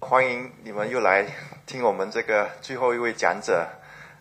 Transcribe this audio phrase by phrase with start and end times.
[0.00, 1.26] 欢迎你们又来
[1.66, 3.68] 听我们这个最后一位讲者，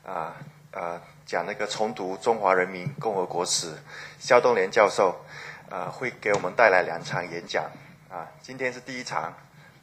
[0.05, 0.35] 啊
[0.71, 3.73] 呃讲那个重读中华人民共和国史，
[4.19, 5.15] 肖东年教授，
[5.69, 7.71] 呃会给我们带来两场演讲，
[8.09, 9.33] 啊今天是第一场，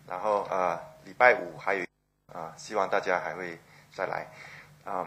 [0.06, 1.84] 然后呃礼拜五还有，
[2.32, 3.58] 啊希望大家还会
[3.92, 4.26] 再来，
[4.84, 5.06] 嗯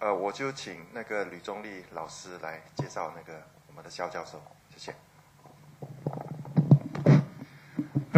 [0.00, 4.42] 呃我就请那个吕中立老师来介绍那个我们的肖教授，
[4.74, 4.94] 谢谢。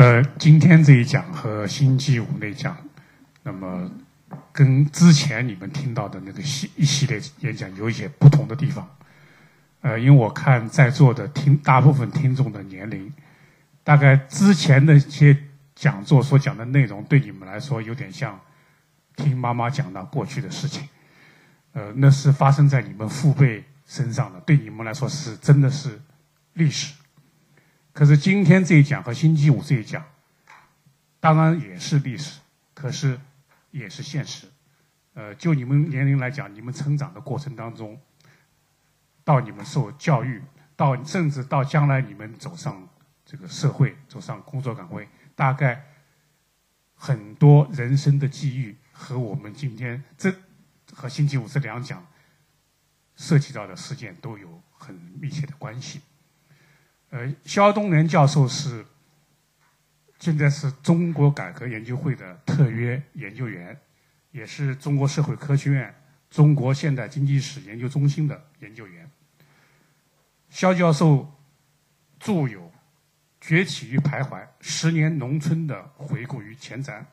[0.03, 2.77] 呃，今天这一讲和星期五那讲，
[3.45, 3.89] 那么
[4.51, 8.97] 跟之前你们听到的那个系一系列演讲有一些不同的地方。
[9.81, 13.13] 呃，因为我看在座的听大部分听众的年龄，
[13.85, 15.39] 大概之前的一些
[15.77, 18.37] 讲座所讲的内容对你们来说有点像
[19.15, 20.89] 听妈妈讲到过去的事情。
[21.75, 26.01] 呃，那是发生在你们父辈身上的，对你们来说是真的是
[26.55, 26.93] 历史。
[27.93, 30.03] 可是今天这一讲和星期五这一讲，
[31.21, 32.41] 当然也是历史，
[32.73, 33.21] 可是
[33.71, 34.47] 也是现实。
[35.15, 38.01] 呃，就你们年龄来讲，你们成长的过程当中，
[39.25, 40.43] 到你们受教育，
[40.75, 42.89] 到甚至到将来你们走上
[43.27, 45.85] 这个社会，走上工作岗位，大概
[46.95, 50.35] 很多人生的际遇和我们今天这
[50.95, 52.07] 和星期五这两讲
[53.17, 56.01] 涉及到的事件都有很密切的关系。
[57.13, 58.87] 呃，肖东年教授是
[60.19, 63.79] 现在是中国改革研究会的特约研究员，
[64.31, 65.95] 也是中国社会科学院
[66.31, 69.11] 中国现代经济史研究中心的研究员。
[70.49, 71.31] 肖教授
[72.19, 72.61] 著有
[73.43, 76.93] 《崛起与徘徊：十年农村的回顾与前瞻》，《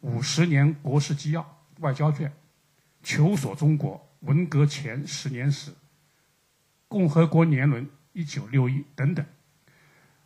[0.00, 1.40] 五十年国事纪要》
[1.78, 2.28] 外交卷，
[3.02, 5.70] 《求索中国：文革前十年史》，
[6.86, 7.86] 《共和国年轮》。
[8.12, 9.24] 一九六一等等，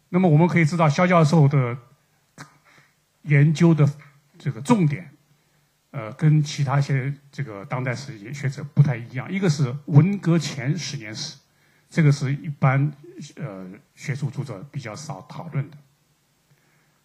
[0.09, 1.77] 那么我们可以知道，肖教授的
[3.23, 3.89] 研究的
[4.39, 5.11] 这个重点，
[5.93, 9.31] 呃，跟其他一些这个当代史学者不太一样。
[9.31, 11.37] 一个是文革前十年史，
[11.89, 12.93] 这个是一般
[13.37, 15.77] 呃学术著作比较少讨论的。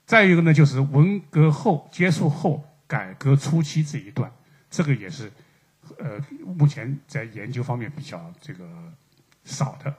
[0.06, 4.32] 再一个呢，就是文革后结束后改革初期这一段，
[4.70, 5.32] 这个也是
[6.00, 8.68] 呃目前在研究方面比较这个
[9.46, 9.96] 少的。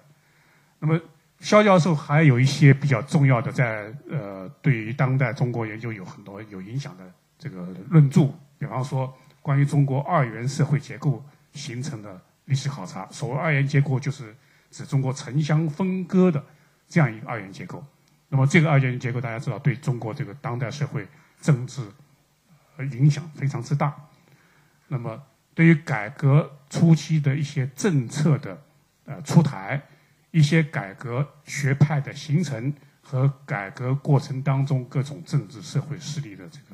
[0.84, 1.00] 那么，
[1.38, 7.04] 肖教授还有一些比较重要的，在呃，对于当代中国研究有很多有影响的
[7.38, 8.28] 这个论著，
[8.58, 13.06] 比方说关于中国二元社会结构形成的历史考察。
[13.12, 14.34] 所谓二元结构，就是
[14.72, 16.44] 指中国城乡分割的
[16.88, 17.84] 这样一个二元结构。
[18.28, 21.06] 那么，这个二元结构大家知道，对中国这个当代社会
[21.40, 21.80] 政治
[22.90, 23.94] 影响非常之大。
[24.88, 25.22] 那么，
[25.54, 28.60] 对于改革初期的一些政策的
[29.04, 29.80] 呃出台。
[30.32, 32.72] 一些改革学派的形成
[33.02, 36.64] 和改革过程当中各种政治社会势力的这个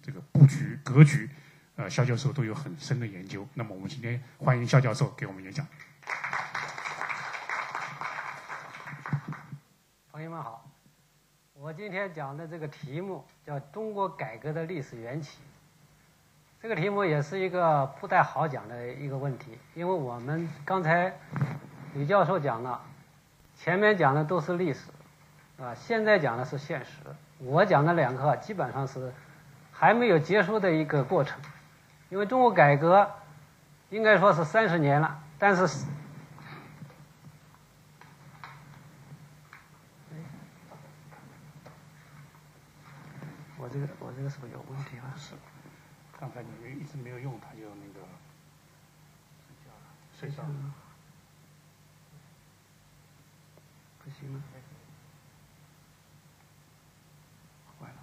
[0.00, 1.28] 这个布局格局，
[1.74, 3.44] 呃，肖教授都有很深的研究。
[3.54, 5.66] 那么我们今天欢迎肖教授给我们演讲。
[10.12, 10.64] 朋友们好，
[11.54, 15.38] 我今天讲的这个题目叫“中国改革的历史缘起”。
[16.62, 21.12] 这个题目也是一个不太好讲的一个问题，因为我们刚才
[21.94, 22.80] 李教授讲了。
[23.60, 24.88] 前面讲的都是历史，
[25.60, 26.92] 啊，现在讲的是现实。
[27.38, 29.12] 我讲的两个基本上是
[29.72, 31.40] 还没有结束的一个过程，
[32.08, 33.10] 因为中国改革
[33.90, 35.86] 应该说是三十年了，但是，
[43.58, 45.12] 我这个我这个是不是有问题啊？
[45.16, 45.34] 是，
[46.18, 46.48] 刚才你
[46.80, 48.06] 一直没有用，它就那个
[49.46, 49.82] 睡觉了，
[50.16, 50.48] 睡着了。
[54.10, 54.40] 行了，
[57.78, 57.94] 坏了，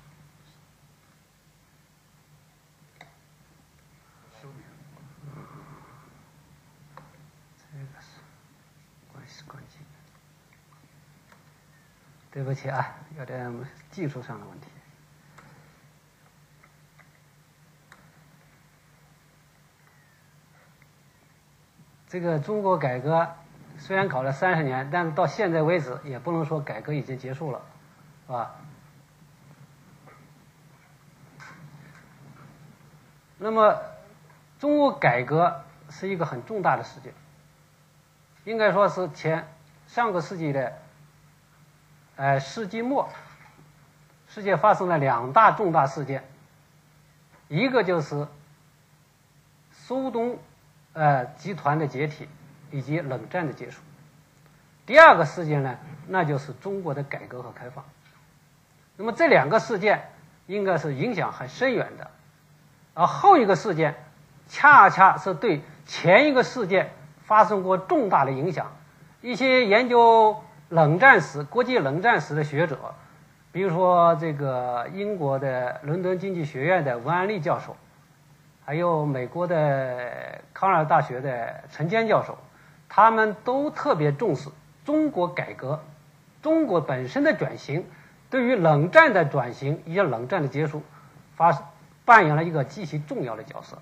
[4.39, 4.59] 休眠。
[7.57, 8.07] 这个是
[9.11, 9.79] 关系关机。
[12.35, 13.49] 对不起啊，有点
[13.89, 14.67] 技术上的问题。
[22.09, 23.27] 这个中国改革。
[23.77, 27.61] 虽然搞了三十年，但是到现在为止也不能说改革已经结束了，
[28.25, 28.55] 是吧？
[33.37, 33.81] 那么，
[34.59, 37.13] 中国改革是一个很重大的事件，
[38.45, 39.45] 应该说是前
[39.87, 40.79] 上个世纪的，
[42.15, 43.09] 呃，世纪末，
[44.27, 46.23] 世界发生了两大重大事件，
[47.47, 48.27] 一个就是
[49.71, 50.39] 苏东
[50.93, 52.27] 呃集团的解体。
[52.71, 53.79] 以及冷战的结束。
[54.85, 55.77] 第二个事件呢，
[56.07, 57.85] 那就是中国的改革和开放。
[58.97, 60.09] 那么这两个事件
[60.47, 62.11] 应该是影响很深远的，
[62.93, 63.95] 而后一个事件，
[64.49, 66.91] 恰恰是对前一个事件
[67.23, 68.75] 发生过重大的影响。
[69.21, 70.43] 一些研究
[70.75, 72.77] 冷战时、国际冷战时的学者，
[73.53, 77.77] 比如说这个英国的伦敦经济学院的文安利教授，
[78.65, 82.37] 还有美国的康奈尔大学的陈坚教授，
[82.89, 84.49] 他们都特别重视
[84.83, 85.79] 中国改革、
[86.41, 87.85] 中国本身的转型。
[88.29, 90.83] 对于冷战的转型以及冷战的结束，
[91.37, 91.57] 发
[92.03, 93.77] 扮演了一个极其重要的角色。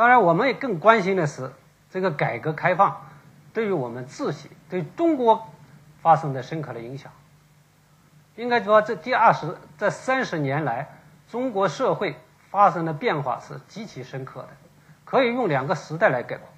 [0.00, 1.52] 当然，我们也更关心的是
[1.90, 3.02] 这个改革开放
[3.52, 5.46] 对于我们自己、对中国
[6.00, 7.12] 发生的深刻的影响。
[8.36, 10.88] 应该说，这第二十、这三十年来，
[11.28, 12.16] 中国社会。
[12.48, 14.48] 发生的变化是极其深刻的，
[15.04, 16.48] 可以用两个时代来概括，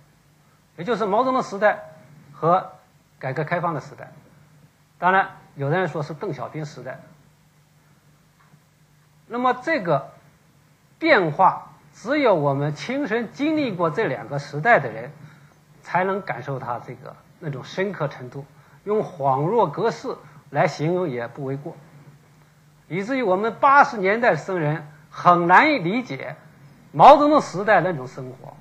[0.76, 1.80] 也就是毛泽东时代
[2.32, 2.72] 和
[3.18, 4.10] 改革开放的时代。
[4.98, 7.00] 当然，有的人说是邓小平时代。
[9.26, 10.12] 那么这个
[10.98, 15.10] 变化，只有我们亲身经历过这两个时代的人，
[15.82, 18.44] 才能感受它这个那种深刻程度。
[18.84, 20.14] 用恍若隔世
[20.50, 21.76] 来形容也不为过，
[22.88, 24.86] 以至于我们八十年代生人。
[25.14, 26.36] 很难以理解
[26.90, 28.56] 毛泽东时代那种生活，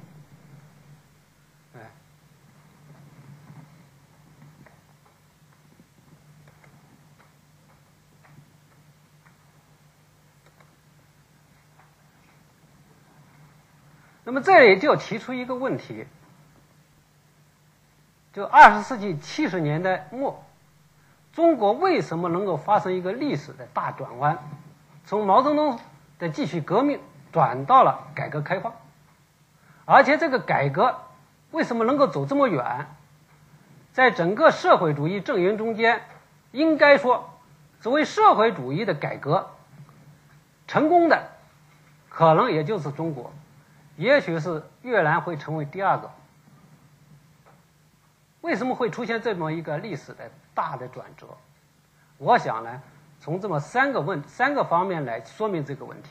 [14.23, 16.05] 那么这里就提出一个问题：
[18.33, 20.43] 就二十世纪七十年代末，
[21.33, 24.37] 中国为什么能够发生一个历史的大转弯？
[25.05, 25.79] 从毛泽东。
[26.21, 26.99] 的继续革命
[27.31, 28.75] 转到了改革开放，
[29.85, 30.95] 而且这个改革
[31.49, 32.85] 为什么能够走这么远？
[33.91, 36.03] 在整个社会主义阵营中间，
[36.51, 37.27] 应该说，
[37.79, 39.49] 所谓社会主义的改革
[40.67, 41.31] 成功的，
[42.07, 43.33] 可能也就是中国，
[43.97, 46.11] 也许是越南会成为第二个。
[48.41, 51.27] 为什么会出现这么一个历史的大的转折？
[52.17, 52.81] 我想呢。
[53.23, 56.09] 从这么三个问三个方面来说明这个问题。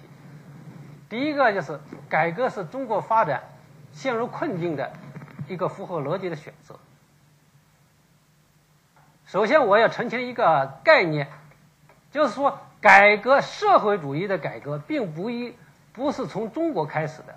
[1.09, 3.43] 第一个就是改革是中国发展
[3.91, 4.93] 陷入困境的
[5.49, 6.79] 一个符合逻辑的选择。
[9.27, 11.27] 首先，我要澄清一个概念，
[12.13, 15.57] 就是说，改革社会主义的改革并不一
[15.93, 17.35] 不是从中国开始的，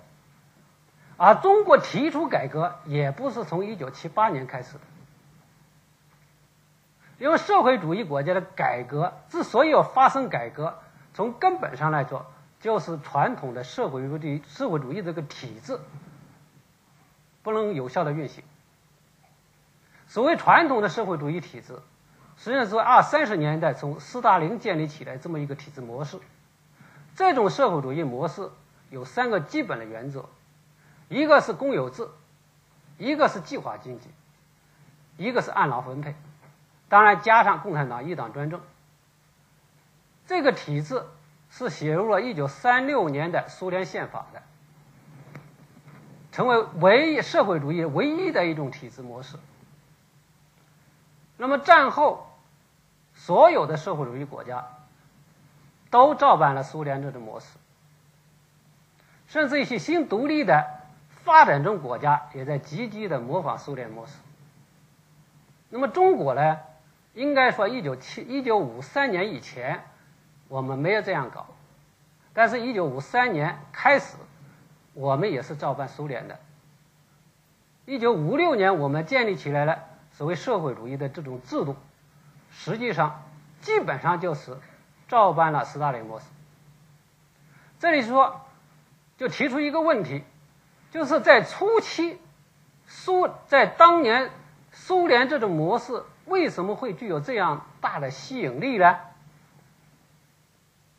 [1.16, 4.80] 而中国提出改革也不是从一九七八年开始的。
[7.18, 10.78] 因为社会主义国家的改革之所以要发生改革，
[11.14, 12.26] 从根本上来说，
[12.60, 15.78] 就是传统的社会主义社会主义这个体制
[17.42, 18.42] 不能有效的运行。
[20.08, 21.78] 所谓传统的社会主义体制，
[22.36, 26.18] 实际上是二三十年代从斯大林建立起来这么一个体制模式。
[27.14, 28.50] 这种社会主义模式
[28.90, 30.28] 有三个基本的原则：
[31.08, 32.08] 一个是公有制，
[32.98, 34.08] 一个是计划经济，
[35.16, 36.14] 一个是按劳分配。
[36.88, 38.60] 当然，加上共产党一党专政，
[40.26, 41.02] 这个体制
[41.50, 44.42] 是写入了一九三六年的苏联宪法的，
[46.30, 49.36] 成为唯一社会主义唯一的一种体制模式。
[51.36, 52.30] 那么战后，
[53.12, 54.66] 所有的社会主义国家
[55.90, 57.46] 都照搬了苏联这种模式，
[59.26, 60.73] 甚至一些新独立的
[61.24, 64.12] 发展中国家也在积极的模仿苏联模式。
[65.70, 66.58] 那么中国呢？
[67.14, 69.84] 应该说，一九七一九五三年以前，
[70.48, 71.46] 我们没有这样搞，
[72.32, 74.16] 但是，一九五三年开始，
[74.92, 76.38] 我们也是照搬苏联的。
[77.86, 79.78] 一九五六年，我们建立起来了
[80.12, 81.76] 所谓社会主义的这种制度，
[82.50, 83.22] 实际上
[83.60, 84.58] 基本上就是
[85.06, 86.26] 照搬了斯大林模式。
[87.78, 88.40] 这里说，
[89.16, 90.24] 就提出一个问题，
[90.94, 92.20] 就是在初期，
[92.86, 94.30] 苏在当年
[94.70, 96.04] 苏联这种模式。
[96.26, 98.96] 为什么会具有这样大的吸引力呢？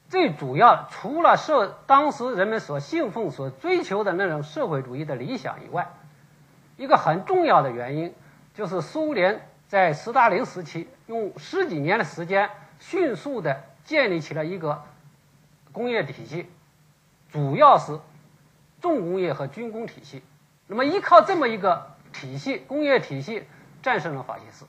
[0.10, 5.88] 最主要，除了社当时人们所信奉、所追求的那种社会主义的理想以外，
[6.76, 8.14] 一个很重要的原因
[8.54, 12.50] 就是苏联在斯大林时期用十几年的时间，
[12.82, 14.84] 迅速的建立起了一个
[15.72, 16.52] 工业体系，
[17.32, 17.98] 主要是
[18.86, 20.22] 重工业和军工体系。
[20.68, 23.48] 那么，依靠这么一个体系，工业体系
[23.82, 24.68] 战胜了法西斯。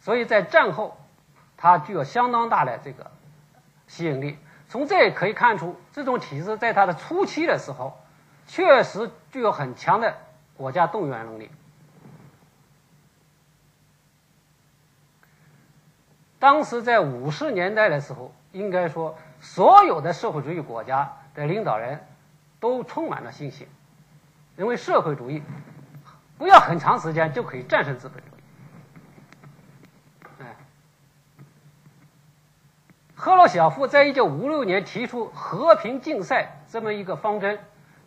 [0.00, 0.96] 所以在战后，
[1.58, 3.10] 它具有相当大的这个
[3.86, 4.38] 吸引力。
[4.70, 8.00] 从这也可以看出，这种体制在它的初期的时候，
[8.46, 10.16] 确实具有很强的
[10.56, 11.50] 国家动员能力。
[16.38, 22.06] 当时在五十年代的时候，应该说，所有的社会主义国家的领导人
[22.60, 23.66] 都充满了信心，
[24.56, 25.42] 认为社会主义
[26.38, 28.40] 不要很长时间就可以战胜资本主义。
[30.40, 30.56] 哎，
[33.14, 37.58] 赫鲁晓夫在一九五六年提出和平竞赛这么一个方针，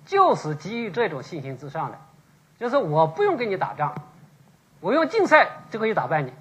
[0.06, 2.00] 就是基于这种信心之上的，
[2.58, 3.94] 就是我不用跟你打仗，
[4.80, 6.34] 我用竞赛就可以打败你，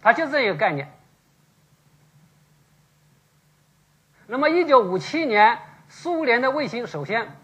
[0.00, 0.92] 他就这一个概念。
[4.26, 5.58] 那么，一九五七年，
[5.94, 7.36] 苏联的卫星首先，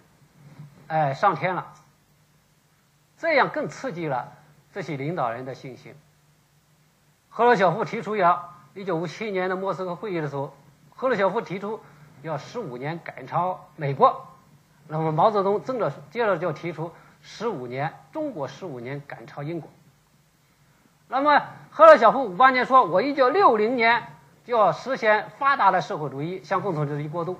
[0.86, 1.66] 哎，上天了。
[3.18, 4.32] 这样更刺激了
[4.72, 5.94] 这些领导人的信心。
[7.28, 10.56] 赫鲁晓夫提出要，一九五七年的莫斯科会议的时候，
[10.96, 11.78] 赫鲁晓夫提出
[12.22, 14.26] 要十五年赶超美国。
[14.88, 16.90] 那么毛泽东正着接着就提出
[17.20, 19.68] 十五年，中国十五年赶超英国。
[21.06, 24.02] 那么赫鲁晓夫五八年说，我一九六零年。
[24.44, 27.38] 就要实现发达的社会主义向共产主义过渡。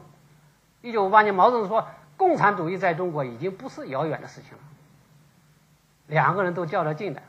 [0.80, 4.58] 一九五八年，毛泽东说：“共产主义在中国已经不是遥远的事情了。”
[6.06, 7.23] 两个人都较着劲的。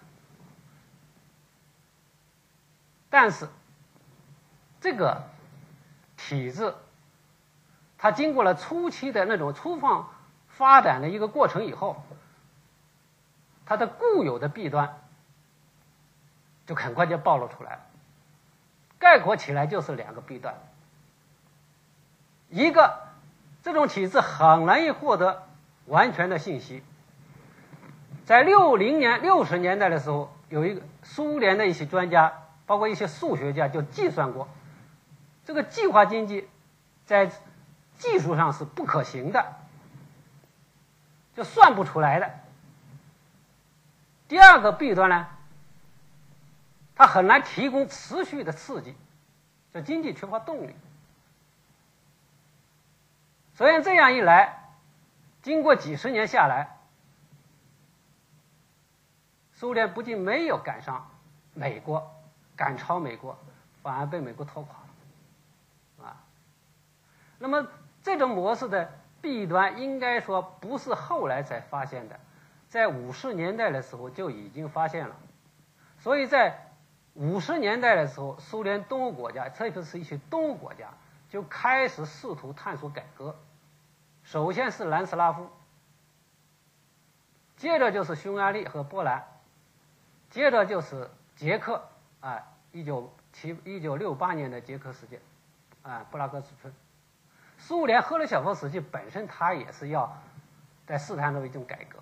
[3.09, 3.47] 但是，
[4.79, 5.23] 这个
[6.15, 6.75] 体制，
[7.97, 10.09] 它经过了初期的那种粗放
[10.47, 12.03] 发展的一个过程以后，
[13.65, 15.01] 它的固有的弊端
[16.67, 17.81] 就很快就暴露出来了。
[18.99, 20.55] 概括起来就是两个弊端，
[22.49, 23.08] 一个
[23.61, 25.47] 这种体制很难以获得
[25.85, 26.83] 完全的信息。
[28.25, 32.31] 在六零年、六十年代的时候，有一个苏联的一些专家，
[32.65, 34.47] 包括一些数学家，就计算过，
[35.45, 36.47] 这个计划经济
[37.05, 37.31] 在
[37.97, 39.45] 技术上是不可行的，
[41.35, 42.31] 就算不出来的。
[44.27, 45.27] 第二个弊端呢？
[46.95, 48.93] 它很难提供持续的刺激，
[49.73, 50.75] 这经济缺乏动力。
[53.59, 54.69] 所以这样一来，
[55.41, 56.77] 经过几十年下来，
[59.51, 61.11] 苏联不仅没有赶上
[61.53, 62.09] 美国，
[62.55, 63.37] 赶超美国，
[63.83, 64.77] 反而被美国拖垮
[65.97, 66.23] 了，啊。
[67.37, 67.67] 那么
[68.01, 72.17] 这种模式的弊端，应该说不是后来才发现的，
[72.69, 75.17] 在五十年代的时候就已经发现了，
[75.99, 76.65] 所以在。
[77.15, 80.87] 五十年代的时候，苏联东欧国家，特别是一些东欧国家，
[81.27, 83.35] 就开始试图探索改革。
[84.29, 85.49] 首先是南斯拉夫，
[87.57, 89.25] 接着就是匈牙利和波兰，
[90.29, 95.19] 接着就是捷克啊，一九七一九六八年的捷克事件，
[95.81, 96.71] 啊，布拉格之春。
[97.57, 100.15] 苏联赫鲁晓夫时期本身他也是要
[100.85, 101.97] 在试探着一种改革，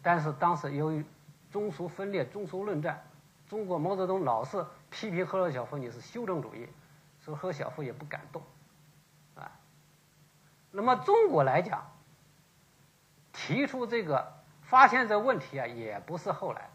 [0.00, 1.04] 但是当时由于
[1.50, 3.04] 中苏分裂、中苏论战。
[3.50, 6.66] 中国毛泽东老是批评赫鲁晓夫，你是修正主义，
[7.20, 8.40] 所以赫鲁晓夫也不敢动，
[10.70, 11.90] 那么中国来讲，
[13.32, 16.70] 提出这个发现这问题啊，也不是后来，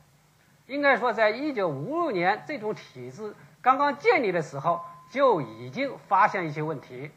[0.67, 7.11] 应该说在一九五六年这种体制刚刚建立的时候，就已经发现一些问题，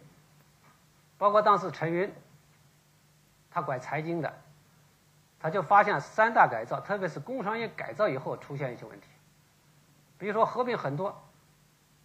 [1.16, 2.12] 包括当时陈云，
[3.50, 4.32] 他管财经的，
[5.40, 9.08] 他就发现三大改造，特别是工商业改造以后出现一些问题。
[10.16, 11.22] 比如说，合并很多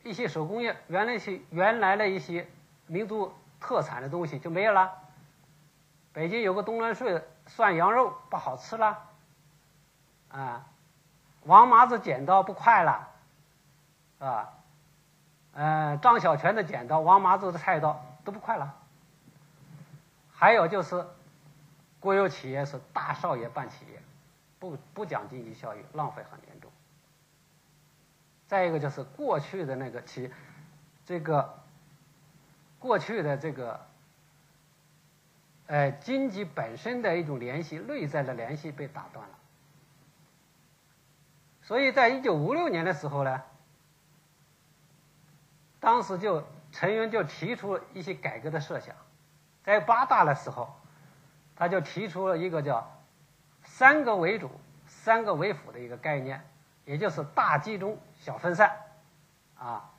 [0.03, 2.47] 一些手工业，原来些原来的一些
[2.87, 4.99] 民族特产的东西就没有了。
[6.11, 8.99] 北京有个东来顺涮羊肉不好吃了，
[10.29, 10.67] 啊，
[11.43, 13.07] 王麻子剪刀不快了，
[14.19, 14.53] 啊，
[15.53, 18.75] 嗯，张小泉的剪刀，王麻子的菜刀都不快了。
[20.35, 21.07] 还有就是，
[21.99, 24.01] 国有企业是大少爷办企业，
[24.59, 26.69] 不不讲经济效益，浪费很严重。
[28.45, 30.31] 再一个就是过去的那个其，
[31.05, 31.62] 这个
[32.83, 33.79] 过去的这个，
[35.67, 39.35] 呃，经济本身的一种联系，内在的联系被打断了。
[41.61, 43.41] 所以在一九五六年的时候呢，
[45.79, 48.93] 当时就陈云就提出一些改革的设想，
[49.63, 50.75] 在八大的时候，
[51.55, 53.01] 他就提出了一个叫
[53.63, 54.51] “三个为主，
[54.87, 56.45] 三个为辅”的一个概念，
[56.83, 57.97] 也就是大集中。
[58.19, 58.75] 小分散，
[59.57, 59.89] 啊，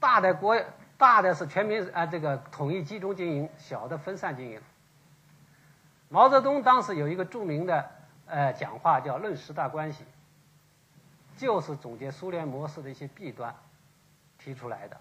[0.00, 0.58] 大的国
[1.04, 4.58] 大的是全民啊，这个统一集中经营，小的分散经营。
[6.08, 7.90] 毛泽东当时有一个著名的
[8.24, 10.02] 呃讲话叫《论十大关系》，
[11.38, 13.54] 就是总结苏联模式的一些弊端
[14.38, 15.00] 提出来的。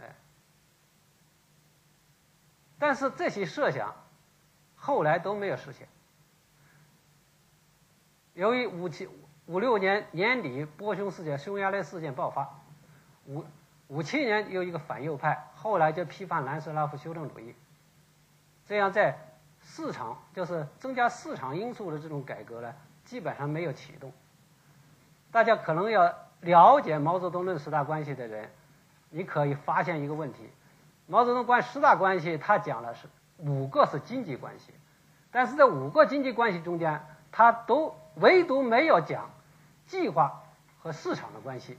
[0.00, 0.14] 哎，
[2.78, 3.92] 但是这些设想
[4.76, 5.88] 后来都没有实现。
[8.34, 9.08] 由于五七
[9.46, 12.48] 五六年年底波匈事件、匈牙利事件爆发，
[13.26, 13.44] 五
[13.88, 17.54] 五七年有一个反右派，后来就批判南斯拉夫修正主义，
[18.66, 19.16] 这样在
[19.62, 22.74] 市场就是增加市场因素的这种改革呢，
[23.04, 24.12] 基本上没有启动。
[25.30, 28.50] 大家可能要了解毛泽东论十大关系的人，
[29.10, 30.50] 你可以发现一个问题：
[31.06, 33.06] 毛泽东关十大关系，他讲的是
[33.38, 34.72] 五个是经济关系，
[35.30, 37.00] 但是这五个经济关系中间，
[37.30, 39.30] 他都唯独没有讲
[39.86, 40.42] 计划
[40.80, 41.76] 和市场的关系，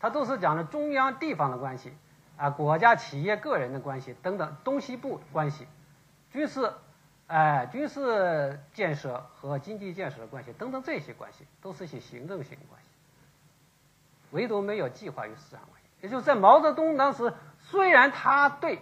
[0.00, 1.92] 他都是讲的中央地方的关系，
[2.36, 5.66] 啊，国家企业个人的关系等等，东西部关系，
[6.30, 6.72] 军事，
[7.26, 12.88] 哎，军事建设和经济建设的关系等等这些关系，都是一些行政性关系，
[14.30, 15.88] 唯独没有计划与市场关系。
[16.00, 18.80] 也就是在毛泽东当时，虽然他对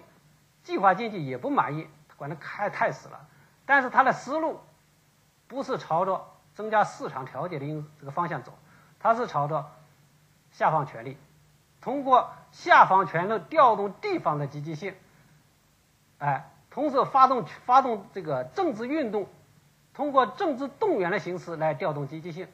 [0.62, 3.26] 计划经济也不满意，管的太太死了，
[3.64, 4.60] 但是他的思路
[5.48, 8.52] 不是朝着增加市场调节的因这个方向走，
[9.00, 9.64] 他是朝着
[10.52, 11.16] 下放权力，
[11.80, 14.94] 通过下放权力调动地方的积极性，
[16.18, 19.26] 哎，同时发动发动这个政治运动，
[19.94, 22.48] 通过政治动员的形式来调动积极性，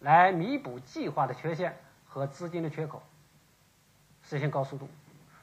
[0.00, 3.02] 来弥补计划的缺陷和资金的缺口。
[4.24, 4.88] 实现高速度，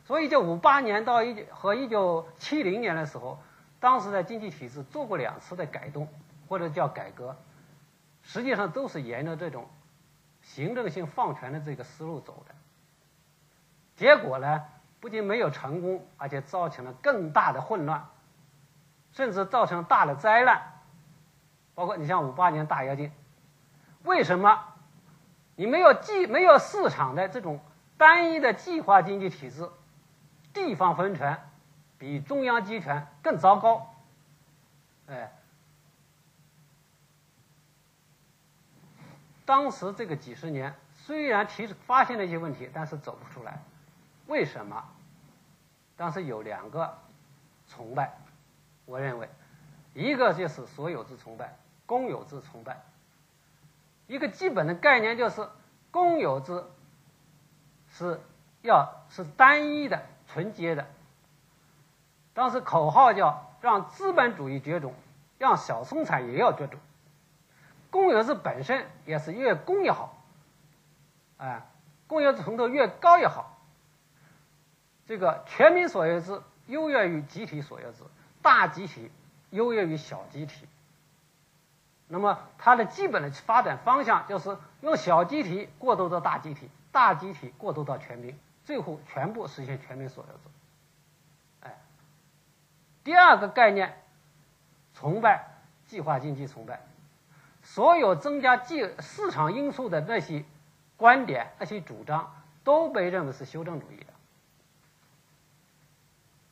[0.06, 3.38] 所以就五八年到一和一九七零年的时候，
[3.82, 6.08] 当时的经济体制做过两次的改动
[6.48, 7.36] 或者叫改革，
[8.24, 9.68] 实际上都是沿着这种
[10.56, 12.56] 行政性放权的这个思路走的。
[13.96, 14.65] 结果呢，
[15.00, 18.10] 不仅没有成功，而且造成了更大的混乱，
[19.12, 20.62] 甚至造成大的灾难。
[21.75, 23.12] 包括你像五八年大跃进，
[24.03, 24.65] 为什么
[25.56, 27.60] 你没有计没有市场的这种？
[27.98, 29.70] 单一的计划经济体制，
[30.53, 31.38] 地方分权
[31.98, 33.94] 比中央集权更糟糕。
[35.08, 35.34] 哎，
[39.49, 43.57] 当时这个几十年虽然提出发现了一些问题，但是走不出来。
[44.27, 44.83] 为什么？
[45.97, 46.99] 当时有两个
[47.67, 48.15] 崇拜，
[48.85, 49.27] 我认为，
[49.95, 51.57] 一个就是所有制崇拜，
[51.88, 52.83] 公有制崇拜。
[54.05, 55.49] 一个基本的概念就是
[55.89, 56.63] 公有制。
[57.91, 58.19] 是
[58.62, 60.85] 要是单一的、纯洁的。
[62.35, 64.93] 当时口号叫“让资本主义绝种，
[65.39, 66.79] 让小生产也要绝种”。
[67.89, 70.21] 公有制本身也是越公越好，
[71.38, 71.67] 哎，
[72.08, 73.58] 公有制程度越高越好。
[75.06, 78.04] 这个全民所有制优越于集体所有制，
[78.41, 79.12] 大集体
[79.49, 80.67] 优越于小集体。
[82.08, 86.69] 那么它的基本的发展方向就是用小集体过渡到大集体。
[86.91, 90.39] 大集体过渡到全民，最后全部实现全民所有制。
[91.62, 91.78] 哎，
[93.04, 94.02] 第二个概念，
[94.95, 95.45] 崇拜
[95.86, 96.82] 计划经济崇拜，
[97.71, 100.43] 所有增加技市场因素的那些
[100.97, 104.05] 观点、那些主张，都被认为是修正主义的。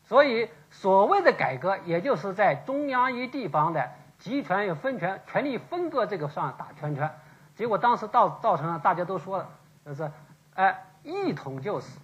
[0.05, 7.11] 所以，所谓的改革，也就是在中央与地方的集权与分权、权力分割这个上打圈圈。
[7.55, 9.49] 结果当时造造成了大家都说了，
[9.83, 10.11] 就是。
[10.53, 11.99] 哎，一统就死，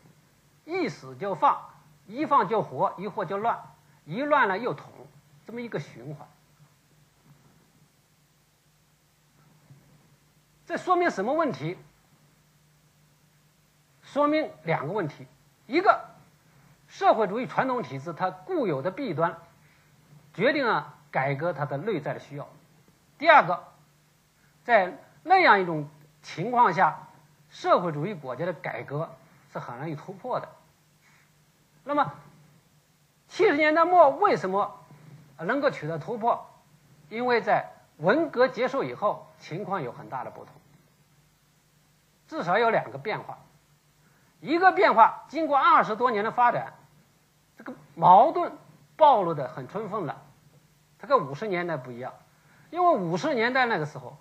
[0.66, 1.60] 一死就放，
[2.08, 3.60] 一放就活，一活就乱，
[4.06, 4.92] 一乱了又统，
[5.46, 6.28] 这么一个循环。
[10.66, 11.78] 这说明什么问题？
[14.02, 15.28] 说明两个问题：
[15.68, 16.06] 一个，
[16.88, 19.38] 社会主义传统体制它固有的弊端，
[20.34, 22.46] 决定了改革它的内在的需要；
[23.18, 23.64] 第二个，
[24.64, 25.88] 在那样一种
[26.22, 27.00] 情况下。
[27.50, 29.08] 社会主义国家的改革
[29.52, 30.50] 是很容易突破的。
[31.84, 32.12] 那么，
[33.28, 34.84] 七十年代末为什么
[35.38, 36.50] 能够取得突破？
[37.10, 40.54] 因为在文革结束以后，情况有很大的不同。
[42.28, 43.40] 至少有两个变化。
[44.40, 46.74] 一个变化，经过二十多年的发展，
[47.58, 48.52] 这个矛盾
[48.96, 50.22] 暴露的很充分了。
[51.00, 52.14] 它跟五十年代不一样，
[52.72, 54.18] 因为五十年代那个时候，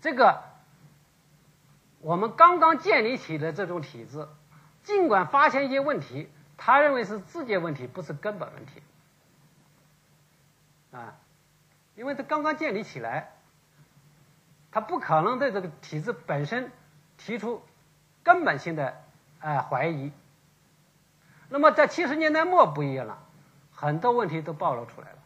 [0.00, 0.42] 这个。
[2.02, 4.26] 我们刚刚建立起的这种体制，
[4.82, 8.82] 尽管发现一些问题，他认为是质结问题，不是根本问题。
[10.92, 11.19] 啊，
[12.00, 13.30] 因为它刚刚建立起来，
[14.72, 16.72] 他不可能对这个体制本身
[17.18, 17.60] 提出
[18.22, 18.96] 根本性的
[19.40, 20.10] 呃怀疑。
[21.50, 23.18] 那么在七十年代末不一样了，
[23.70, 25.18] 很多问题都暴露出来了。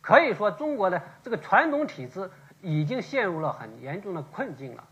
[0.00, 4.88] 可以说，中国的这个传统体制已经陷入了很严重的困境了。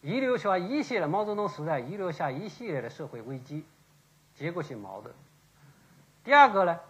[0.00, 3.64] 遗留下一系列毛泽东时代遗留下一系列的社会危机、
[4.34, 5.14] 结构性矛盾，
[6.24, 6.80] 第二个呢，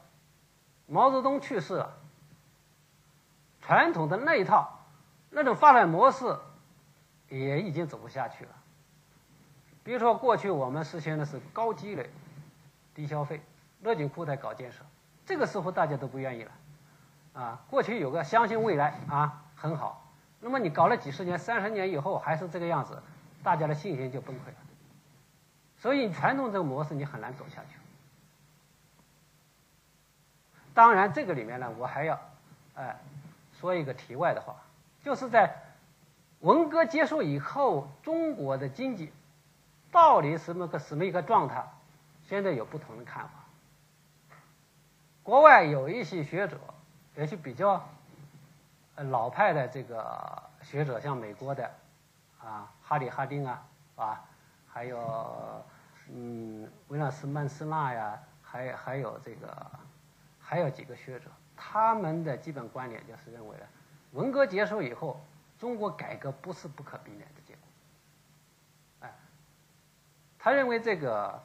[0.87, 1.99] 毛泽东去世了，
[3.63, 4.81] 传统的那一套
[5.31, 6.37] 那种发展模式
[7.29, 8.51] 也已经走不下去了。
[9.85, 12.11] 比如说，过去我们实行的是高积累、
[12.95, 13.41] 低消费，
[13.81, 14.85] 勒紧裤带搞建设，
[15.25, 16.53] 这个似乎大家都不愿意了。
[17.33, 20.07] 啊，过去有个相信未来啊，很好。
[20.39, 23.03] 那么你搞了几十年、三十年以后还是这个样子，
[23.43, 24.55] 大家的信心就崩溃了。
[25.79, 27.79] 所以传统这个模式你很难走下去。
[30.75, 32.21] 当然，这个里面呢，我还要
[32.75, 33.01] 哎
[33.63, 34.57] 说一个题外的话，
[35.05, 35.55] 就是在
[36.41, 39.13] 文革结束以后，中国的经济。
[39.93, 41.65] 到底什么个什么一个状态？
[42.27, 43.31] 现在有不同的看法。
[45.23, 46.59] 国外有一些学者，
[47.15, 47.89] 也是比较
[48.97, 51.71] 老派的这个学者，像美国的
[52.41, 53.63] 啊，哈里·哈丁啊，
[53.95, 54.25] 啊，
[54.67, 55.65] 还有
[56.13, 59.67] 嗯，维纳斯·曼斯纳呀，还还有这个，
[60.41, 61.31] 还有几个学者，
[61.65, 63.65] 他们的基本观点就是认为呢，
[64.11, 65.25] 文革结束以后，
[65.61, 69.09] 中国改革不是不可避免的结果。
[70.39, 71.41] 他认为这个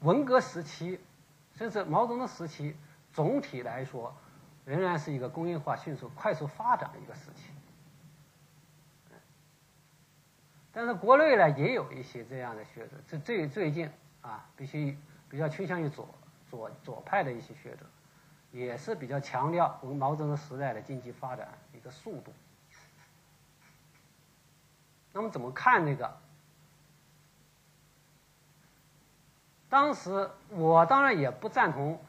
[0.00, 0.98] 文革时期，
[1.54, 2.74] 甚至毛泽东时期，
[3.12, 4.12] 总体来说
[4.64, 7.52] 仍然是一个工业化迅速、快速发展的一个时期。
[10.72, 13.88] 但是国内呢，也有一些这样的学者，这最最近
[14.20, 14.98] 啊，必须
[15.30, 16.12] 比较倾向于左
[16.50, 17.86] 左左派的一些学者，
[18.54, 22.32] 也是比较强调我们毛泽东时代的经济发展一个速度。
[25.12, 26.16] 那么怎么看这个？
[29.68, 32.00] 当时我当然也不赞同，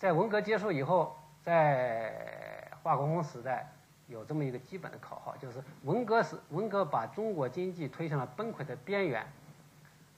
[0.00, 3.70] 在文革结束以后，在华国锋时代
[4.08, 9.24] 有这么一个基本的口号，就是文革是文革把中国经济推向了崩溃的边缘。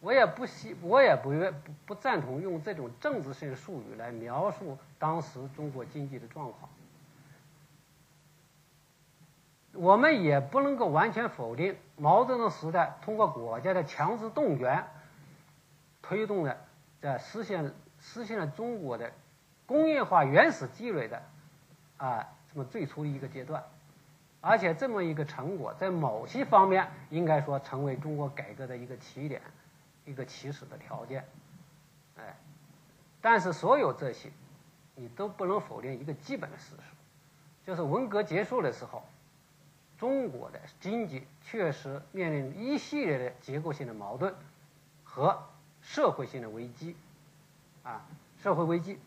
[0.00, 6.70] 我也不希，我也不愿不不赞同用这种政治性术语来描述当时中国经济的状况。
[9.72, 14.84] 我们也不能够完全否定毛泽东时代通过国家的强制动员
[16.02, 16.56] 推动的。
[17.00, 19.10] 在实现实现了中国的
[19.64, 21.22] 工业化原始积累的
[21.96, 23.64] 啊这么最初的一个阶段，
[24.42, 29.40] 而且这么一个成果在某些方面应该说成为中国改革的一个起点，
[30.10, 31.24] 一个起始的条件，
[32.16, 32.36] 哎，
[33.20, 34.30] 但是所有这些
[34.94, 36.82] 你都不能否定一个基本的事实，
[37.64, 39.04] 就是文革结束的时候，
[39.96, 44.34] 中国的经济确实面临一系列的结构性的矛盾
[45.04, 45.38] 和。
[45.82, 46.94] 社会性的危机，
[47.84, 48.04] 啊，
[48.42, 48.98] 社会危机。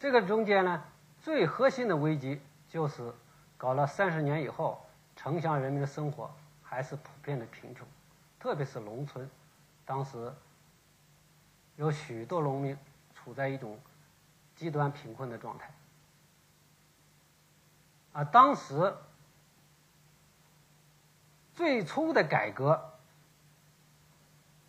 [0.00, 0.82] 这个中间呢？
[1.20, 3.12] 最核心的危机就是，
[3.58, 4.80] 搞了三十年以后，
[5.14, 7.86] 城乡人民的生活还是普遍的贫穷，
[8.38, 9.28] 特别是农村，
[9.84, 10.32] 当时
[11.76, 12.74] 有许多农民
[13.14, 13.78] 处在一种
[14.56, 15.70] 极端贫困的状态。
[18.14, 18.94] 啊，当时
[21.54, 22.94] 最初的改革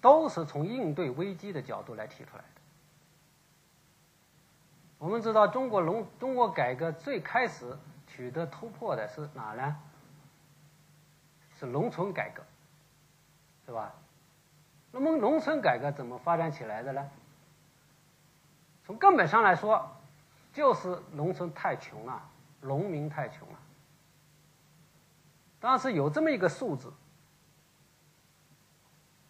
[0.01, 2.60] 都是从应对危机的角度来提出来的。
[5.01, 9.75] 我们知道，中国农中国改革最开始取得突破的是哪呢？
[11.57, 12.43] 是农村改革，
[13.65, 13.95] 是吧？
[14.91, 17.09] 那么农村改革怎么发展起来的呢？
[18.85, 19.89] 从根本上来说，
[20.53, 22.21] 就是农村太穷了，
[22.61, 23.57] 农民太穷了。
[25.59, 26.93] 当时有这么一个数字：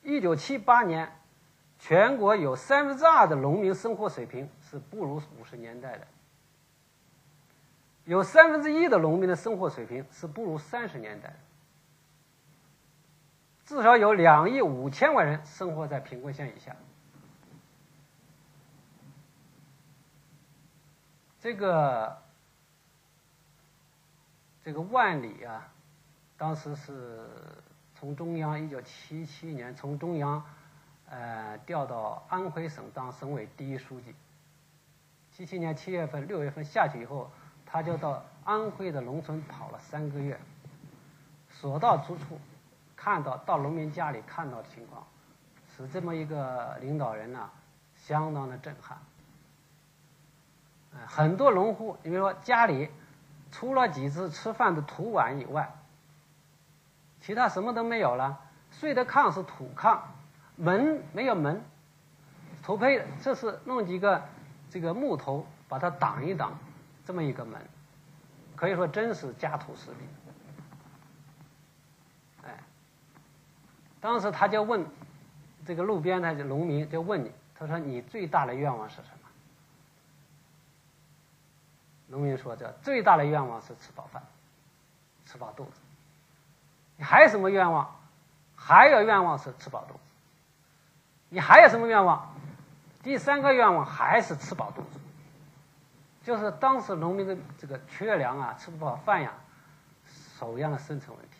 [0.01, 1.09] 一九七八年。
[1.83, 6.07] 全国有三分之二的农民生活水平是不如五十年代的，
[8.05, 11.35] 有三分之一的农民的生活水平是不如三十年代的，
[13.65, 16.73] 至少有两亿五千万人生活在贫困线以下。
[21.41, 22.17] 这个
[24.63, 25.69] 这个万里啊，
[26.37, 27.27] 当时是
[27.93, 30.41] 从中央一九七七年从中央。
[31.13, 34.15] 呃，调到安徽省当省委第一书记。
[35.41, 37.27] 七七年七月份、六月份下去以后，
[37.65, 40.39] 他就到安徽的农村跑了三个月，
[41.49, 42.39] 所到之处，
[42.95, 45.03] 看到到农民家里看到的情况，
[45.75, 47.49] 使这么一个领导人呢、
[47.95, 48.99] 相当的震撼。
[51.07, 52.87] 很多农户，你比如说家里
[53.51, 55.73] 除了几只吃饭的土碗以外，
[57.19, 58.39] 其他什么都没有了。
[58.69, 60.01] 睡的炕是土炕，
[60.55, 61.63] 门没有门，
[62.61, 64.21] 土坯这是弄几个
[64.71, 66.57] 这个木头把它挡一挡，
[67.05, 67.61] 这么一个门，
[68.55, 69.97] 可以说真是家徒四壁。
[72.43, 72.57] 哎，
[73.99, 74.85] 当时他就问
[75.65, 79.27] 这个路边的农民，就问你，他说你最大的愿望是什么？
[82.07, 84.23] 农民说这最大的愿望是吃饱饭，
[85.25, 85.81] 吃饱肚子。
[86.95, 87.93] 你还有什么愿望？
[88.55, 89.99] 还有愿望是吃饱肚子。
[91.29, 92.33] 你还有什么愿望？
[93.03, 94.99] 第三个愿望还是吃饱肚子。
[96.23, 99.33] 就是当时农民的这个缺粮啊，吃不饱饭呀，
[100.37, 101.37] 首要的生存问题。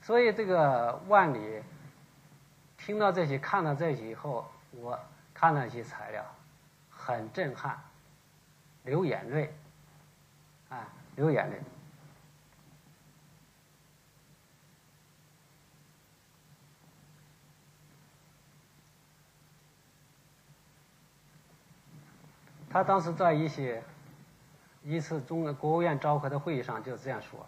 [0.00, 1.62] 所以这个万里
[2.78, 4.98] 听到这些，看到这些以后，我
[5.34, 6.24] 看了一些材料，
[6.88, 7.76] 很震撼，
[8.84, 9.52] 流眼泪，
[10.68, 11.60] 啊，流眼泪。
[22.70, 23.82] 他当时在一些
[24.84, 27.44] 一次中国务院召开的会议上就这样说：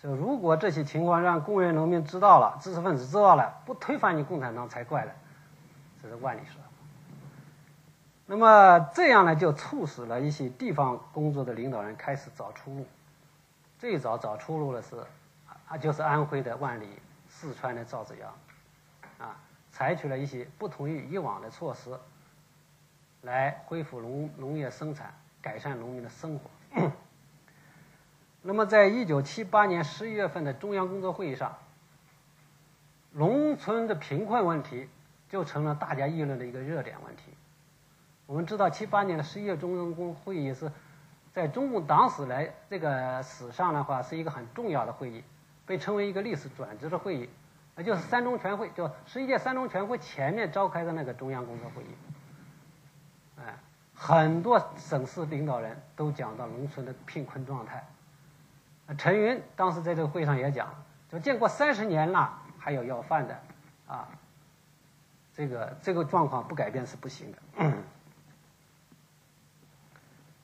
[0.00, 5.12] 说如果这些情况让工人农民知道了，知识分子知道了，不推翻你共产党才怪了。
[6.02, 6.60] 这是万里说。
[8.26, 12.86] 那么这样呢，就促使了一些地方工作的领导人开始找出路。
[13.78, 14.96] 最早找出路的是
[15.68, 16.88] 啊，就是安徽的万里、
[17.28, 18.32] 四川的赵紫阳，
[19.18, 19.36] 啊，
[19.70, 21.90] 采取了一些不同于以往的措施。
[23.22, 26.50] 来恢复农农业生产，改善农民的生活。
[28.42, 31.56] 那么，在一九七八年十一月份的中央工作会议上，
[33.12, 34.88] 农村的贫困问题
[35.28, 37.22] 就成了大家议论的一个热点问题。
[38.26, 40.70] 我们知道，七八年的十一月中央工会议是
[41.32, 45.24] 在中共党史来这个史上的话是一个很重要的会议，
[45.64, 47.28] 被称为一个历史转折的会议，
[47.74, 51.86] 那就是三中全会，就十一届三中全会前面召开的那个中央工作会议。
[53.98, 57.82] 很多省市领导人都讲到农村的贫困状态。
[58.98, 60.68] 陈云当时在这个会上也讲，
[61.10, 63.40] 就建国三十年了，还有要饭的，
[63.88, 64.06] 啊，
[65.34, 67.38] 这个这个状况不改变是不行的。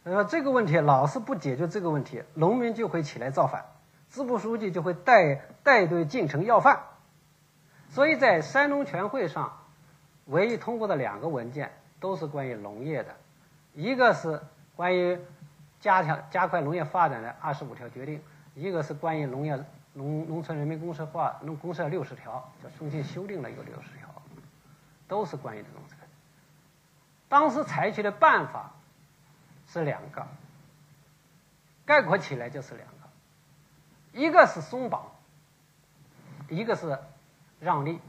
[0.02, 3.64] 他 说这个问题老是不解决这个问题，农民就会起来造反，
[4.10, 6.80] 支部书记就会带带队进城要饭。
[7.90, 9.58] 所以在三中全会上，
[10.24, 11.70] 唯一通过的两个文件。
[12.00, 13.14] 都是关于农业的，
[13.74, 14.40] 一个是
[14.76, 15.18] 关于
[15.80, 18.22] 加强加快农业发展的二十五条决定，
[18.54, 19.56] 一个是关于农业
[19.94, 24.08] 农农村人民公社化农公社六十条，就重新修订了一个六十条，
[25.08, 26.02] 都是关于这种这个。
[27.28, 28.72] 当时采取的办法
[29.66, 30.26] 是两个，
[31.86, 35.10] 概括起来就是两个，一个是松绑，
[36.48, 36.98] 一个是
[37.58, 38.00] 让利。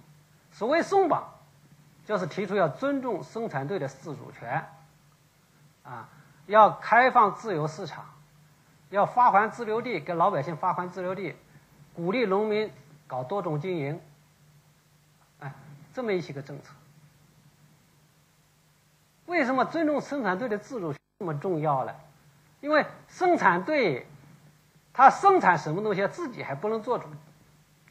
[0.52, 1.30] 所谓松绑。
[2.06, 4.68] 就是提出要尊重生产队的自主权，
[5.84, 6.10] 啊，
[6.48, 8.06] 要开放自由市场，
[8.90, 11.36] 要发还自留地，给老百姓发还自留地，
[11.94, 12.72] 鼓励农民
[13.06, 14.02] 搞多种经营，
[15.40, 15.54] 哎，
[15.94, 16.74] 这么一些个政策。
[19.26, 21.94] 为什么尊重生产队的自主权这么重要呢？
[22.62, 24.08] 因为生产队，
[24.94, 27.08] 他生产什么东西自己还不能做主，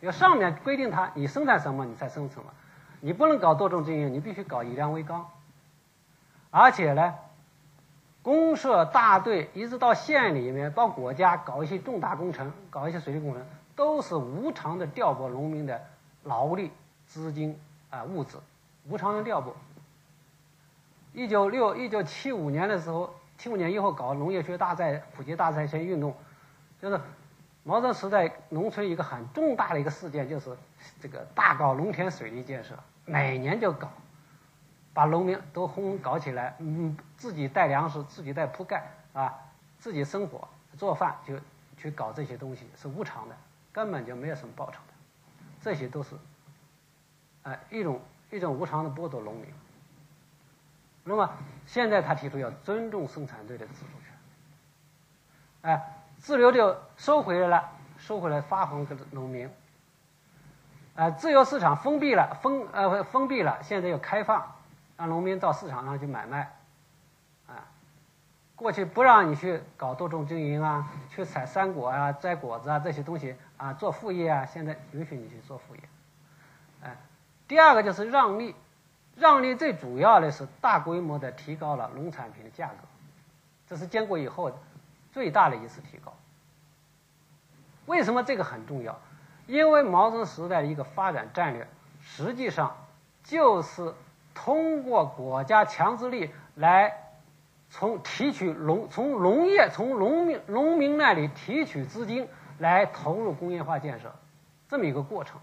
[0.01, 2.53] 要上面规定他你生产什么你才生产什么。
[3.01, 5.29] 你不能搞多种经营，你必须搞以粮为纲。
[6.51, 7.15] 而且呢，
[8.23, 13.43] 公社大队一直到县里面，到国家搞一些重大工程，搞一些水利工程，
[13.75, 15.85] 都是无偿的调拨农民的
[16.23, 16.71] 劳力、
[17.07, 17.59] 资金
[17.91, 18.39] 啊、物资，
[18.89, 19.55] 无偿的调拨。
[21.13, 26.15] 一九六一九七五年的时候，七五年以后搞农业学大寨、普及大寨村运动，
[26.81, 27.01] 就是
[27.65, 30.57] 毛泽东时代农村一个很重大的一个事件，就是
[31.01, 32.75] 这个大搞农田水利建设。
[33.05, 33.89] 每年就搞，
[34.95, 39.33] 把农民都轰搞起来，嗯，自己带粮食，自己带铺盖啊，
[39.79, 41.35] 自己生火做饭，就
[41.77, 43.37] 去搞这些东西，是无偿的，
[43.73, 44.95] 根本就没有什么报酬的，
[45.61, 46.15] 这些都是，
[47.45, 48.01] 哎，一种
[48.31, 49.47] 一种无偿的剥夺农民。
[51.05, 51.29] 那么
[51.67, 54.13] 现在他提出要尊重生产队的自主权，
[55.63, 59.51] 哎，自留就收回来了，收回来发还给农民。
[60.95, 64.55] 呃，自由市场封闭了，封呃封闭了，现在又开放，
[65.03, 66.53] 让农民到市场上去买卖，
[67.49, 67.67] 啊，
[68.55, 75.81] 过去不让你去搞多种经营啊，去采山果啊、摘果子啊这些东西啊，做副业啊，现在允许你去做副业，
[76.85, 76.97] 哎，
[77.49, 78.55] 第二个就是让利，
[79.17, 82.87] 让利最主要的是大规模的提高了农产品的价格，
[83.67, 84.57] 这是建国以后
[85.11, 86.15] 最大的一次提高。
[87.87, 88.97] 为什么这个很重要？
[89.49, 91.67] 因为毛泽东时代的一个发展战略，
[92.01, 92.77] 实际上
[93.25, 93.93] 就是
[94.35, 96.97] 通过国家强制力来
[97.71, 104.15] 从提取农从农业从农民农民那里提取资金来投入工业化建设，
[104.69, 105.41] 这么一个过程。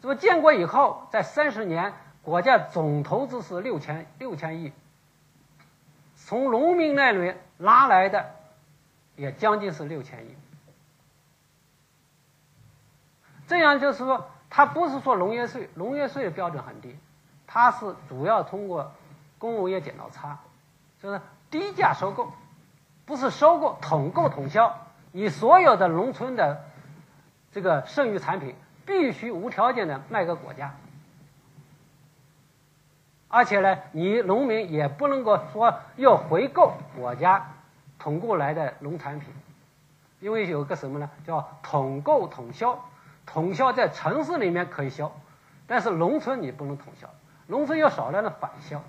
[0.00, 1.92] 这么建国以后，在三十年，
[2.22, 4.72] 国家总投资是六千六千亿，
[6.16, 8.34] 从农民那里拿来的
[9.16, 10.36] 也将近是六千亿。
[13.48, 16.96] 这样就是说，它不是说农业税，农业税的标准很低，
[17.46, 18.92] 它是主要通过
[19.38, 20.38] 工农业剪刀差，
[21.02, 22.32] 就是低价收购，
[23.04, 24.74] 不是收购，统购统销，
[25.12, 26.64] 你所有的农村的
[27.52, 28.54] 这个剩余产品
[28.86, 30.74] 必须无条件的卖给国家，
[33.28, 37.50] 而且呢，你农民也不能够说要回购国家
[37.98, 39.28] 统购来的农产品，
[40.20, 41.10] 因为有个什么呢？
[41.26, 42.82] 叫统购统销。
[43.30, 45.12] 统销在城市里面可以销，
[45.66, 47.06] 但是农村你不能统销，
[47.46, 48.82] 农村有少量的返销。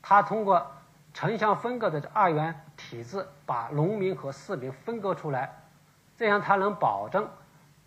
[0.00, 0.66] 他通过
[1.12, 5.54] 城乡分割的二元体制，把农民和市民分割出来，
[6.16, 7.28] 这样他能保证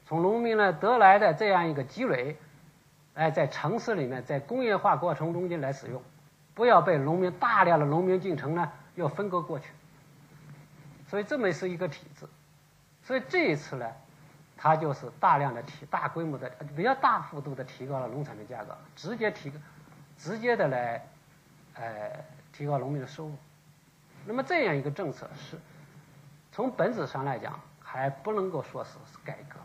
[0.06, 2.38] 从农民那得来的这样一个积累，
[3.16, 6.00] 哎，在城市里面在工业化过程中间来使用，
[6.54, 9.72] 不要被农民大量的农民进城呢又分割过去。
[11.08, 12.28] 所以这么是一个体制，
[13.02, 13.92] 所以这一次呢。
[14.58, 19.52] 它就是大量的提大规模的比较大幅度的提高了农产品价格，直接提，
[20.18, 21.06] 直接的来，
[21.74, 23.36] 呃，提高农民的收入。
[24.26, 25.58] 那么这样一个政策是，
[26.52, 28.92] 从本质上来讲还不能够说是
[29.24, 29.60] 改革，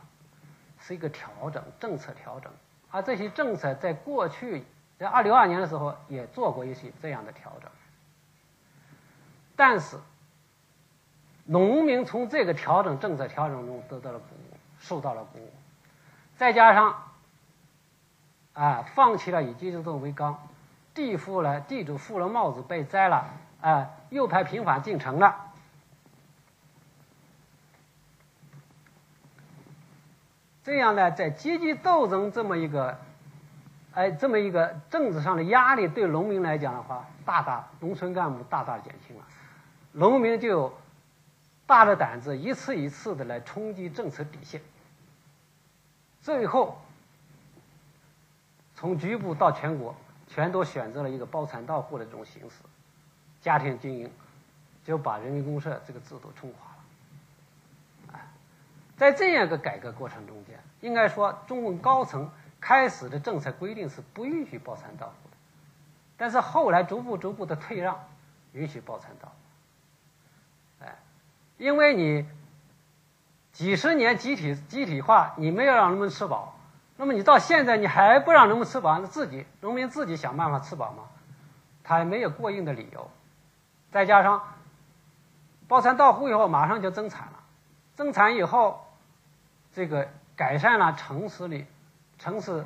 [0.78, 2.52] 是一个调整，政策调整。
[2.90, 4.64] 而这些政策在过去
[4.98, 7.70] 在二零二年的时候也做过一些这样的调整，
[9.54, 9.96] 但是
[11.44, 14.49] 农民从这个调整政策调整中得到了鼓舞。
[14.80, 15.52] 受到了鼓舞，
[16.36, 17.02] 再加上
[18.54, 20.36] 啊，放弃了以集中为纲，
[20.92, 23.26] 地富了，地主富了帽子被摘了，
[23.60, 25.52] 啊，右派平反进城了，
[30.64, 32.98] 这样呢，在阶级斗争这么一个，
[33.94, 39.24] 哎，这么一个政治上的压力，对农民来讲的话，大大农村干部大大减轻了，
[39.92, 40.72] 农民就
[41.70, 44.60] 大着胆子，一次一次的来冲击政策底线，
[46.20, 46.82] 最后
[48.74, 49.94] 从局部到全国，
[50.26, 52.56] 全都选择了一个包产到户的这种形式，
[53.40, 54.10] 家庭经营，
[54.84, 58.18] 就把人民公社这个制度冲垮了。
[58.18, 58.26] 啊，
[58.96, 62.28] 在这样一个改革过程中间，应该说中共高层
[62.60, 65.36] 开始的政策规定是不允许包产到户的，
[66.16, 67.96] 但是后来逐步逐步的退让，
[68.54, 69.34] 允许包产到户。
[71.60, 72.26] 因为你
[73.52, 76.56] 几十年集体集体化，你没有让农民吃饱，
[76.96, 81.02] 那么你到现在你还不让农民吃饱，那自己农民自己想办法吃饱吗？
[81.84, 83.10] 他也没有过硬的理由。
[83.90, 84.42] 再加上
[85.68, 87.40] 包产到户以后，马上就增产了，
[87.94, 88.82] 增产以后，
[89.74, 91.66] 这个改善了城市里
[92.18, 92.64] 城市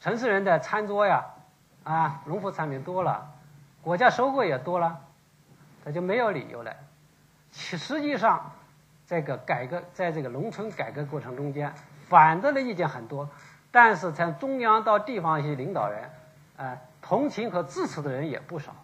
[0.00, 1.24] 城市人的餐桌呀，
[1.84, 3.26] 啊，农副产品多了，
[3.80, 5.00] 国家收获也多了，
[5.82, 6.76] 他就没有理由了。
[7.52, 8.52] 其实际上，
[9.06, 11.72] 这个改革在这个农村改革过程中间，
[12.08, 13.28] 反对的意见很多，
[13.70, 16.10] 但是从中央到地方一些领导人，
[16.56, 18.74] 呃，同情和支持的人也不少。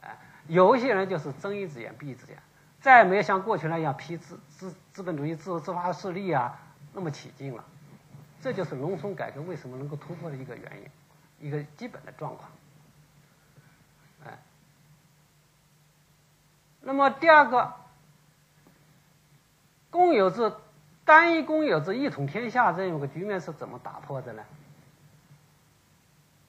[0.00, 2.38] 哎、有一些人就是睁一只眼闭一只眼，
[2.80, 6.58] 再没有像过去那样批资资资本主义自自发势力啊
[6.92, 7.64] 那么起劲了。
[8.42, 10.72] 这就是农村改革为什么能够突破的一个原
[11.40, 12.48] 因，一个基本的状况。
[16.86, 17.72] 那么第二个，
[19.90, 20.52] 公有制，
[21.04, 24.44] 单一公有制一统天下这样一个局面是怎么打破的呢？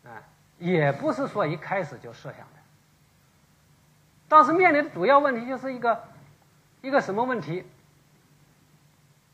[0.05, 0.21] 啊，
[0.59, 2.61] 也不是说一开始就设想的。
[4.27, 6.03] 当时面临的主要问题就是一个
[6.81, 7.65] 一个什么问题？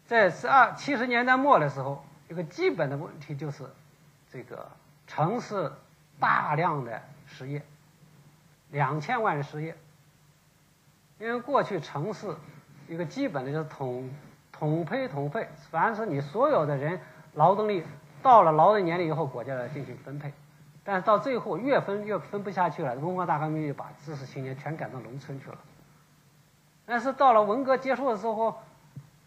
[0.07, 3.69] 在十二七十年代末的时候，一个基本的问题就是
[4.31, 4.71] 这个
[5.05, 5.69] 城市
[6.17, 7.61] 大量的失业，
[8.71, 9.75] 两千万人失业。
[11.23, 12.35] 因为过去城市
[12.89, 14.09] 一个基本的就是统
[14.51, 16.99] 统配统配，凡是你所有的人
[17.33, 17.81] 劳动力
[18.21, 20.33] 到了劳动年龄以后，国家来进行分配，
[20.83, 25.57] 但是到最后越分越分不下去了，文化大革命就把知识青年全赶到农村去了。
[26.85, 28.57] 但是到了文革结束的时候，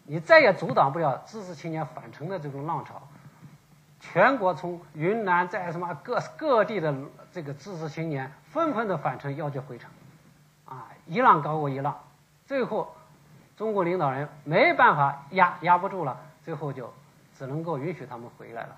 [0.04, 3.00] 你再也阻挡不了知识青年返城的这种浪潮，
[4.00, 6.94] 全国从云南在什么各各地的
[7.32, 9.90] 这个知识青年纷纷的返城，要求回城。
[11.06, 11.98] 一浪高过一浪，
[12.46, 12.94] 最后
[13.56, 16.92] 中国领导人没办法压压不住了，最后就
[17.38, 18.76] 只能够允许他们回来了。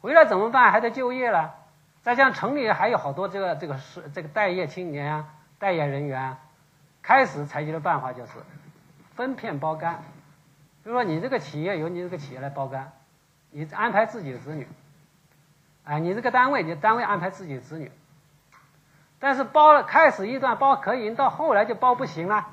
[0.00, 0.72] 回来怎么办？
[0.72, 1.54] 还得就业了。
[2.02, 5.28] 再像城里还有好多这个这个是这个待业青年啊，
[5.60, 6.38] 待业人员啊，
[7.00, 8.32] 开始采取的办法就是
[9.14, 10.02] 分片包干，
[10.82, 12.90] 比如说你这个企业由你这个企业来包干，
[13.50, 14.66] 你安排自己的子女，
[15.84, 17.92] 哎，你这个单位你单位安排自己的子女，
[19.22, 22.44] 但是包了开始一段包可以，到后来就包不行了，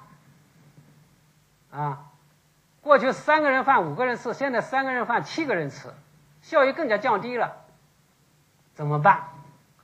[1.72, 2.06] 啊，
[2.82, 5.92] 过去三个人饭五个人吃，现在三个人饭七个人吃，
[6.44, 7.58] 效益更加降低了，
[8.76, 9.24] 怎么办？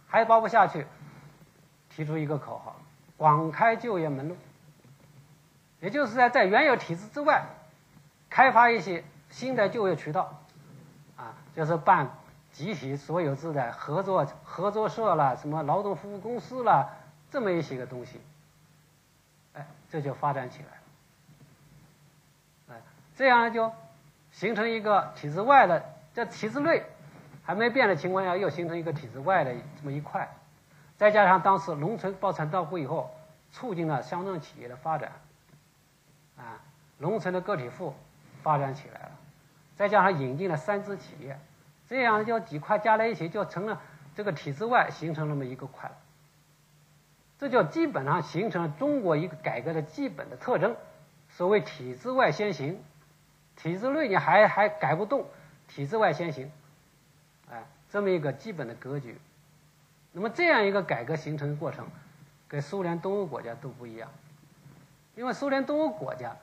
[0.07, 0.86] 还包不下去，
[1.89, 2.75] 提出一个口号：
[3.17, 4.38] 广开就业门路。
[5.79, 7.45] 也就是在在原有体制之外，
[8.29, 10.39] 开发一些新的就业渠道，
[11.17, 12.11] 啊，就是办
[12.55, 16.89] 集体所有制的合作合作社啦，什么劳动服务公司啦，
[17.29, 18.21] 这么一些个东西，
[19.53, 22.81] 哎，这就发展起来了，哎，
[23.17, 23.73] 这样就
[24.31, 25.83] 形成一个体制外的，
[26.13, 26.83] 在体制内。
[27.47, 30.27] 还没变的情况下，又形成一个体制外的这么一块，
[30.97, 33.15] 再加上当时农村包产到户以后，
[33.51, 35.11] 促进了乡镇企业的发展，
[36.37, 36.57] 啊，
[36.97, 37.93] 农村的个体户
[38.41, 39.11] 发展起来了，
[39.75, 41.39] 再加上引进了三资企业，
[41.88, 43.81] 这样就几块加在一起，就成了
[44.15, 45.91] 这个体制外形成那么一个块，
[47.38, 50.75] 这就基本上形成了中国一个改革的基本的特征，
[51.29, 52.81] 所谓体制外先行，
[53.55, 55.25] 体制内你还还改不动，
[55.67, 56.51] 体制外先行。
[57.51, 59.17] 哎这么一个基本的格局，
[60.11, 61.88] 那么这样一个改革形成的过程，
[62.47, 64.09] 跟苏联东欧国家都不一样，
[65.15, 66.36] 因为苏联东欧国家，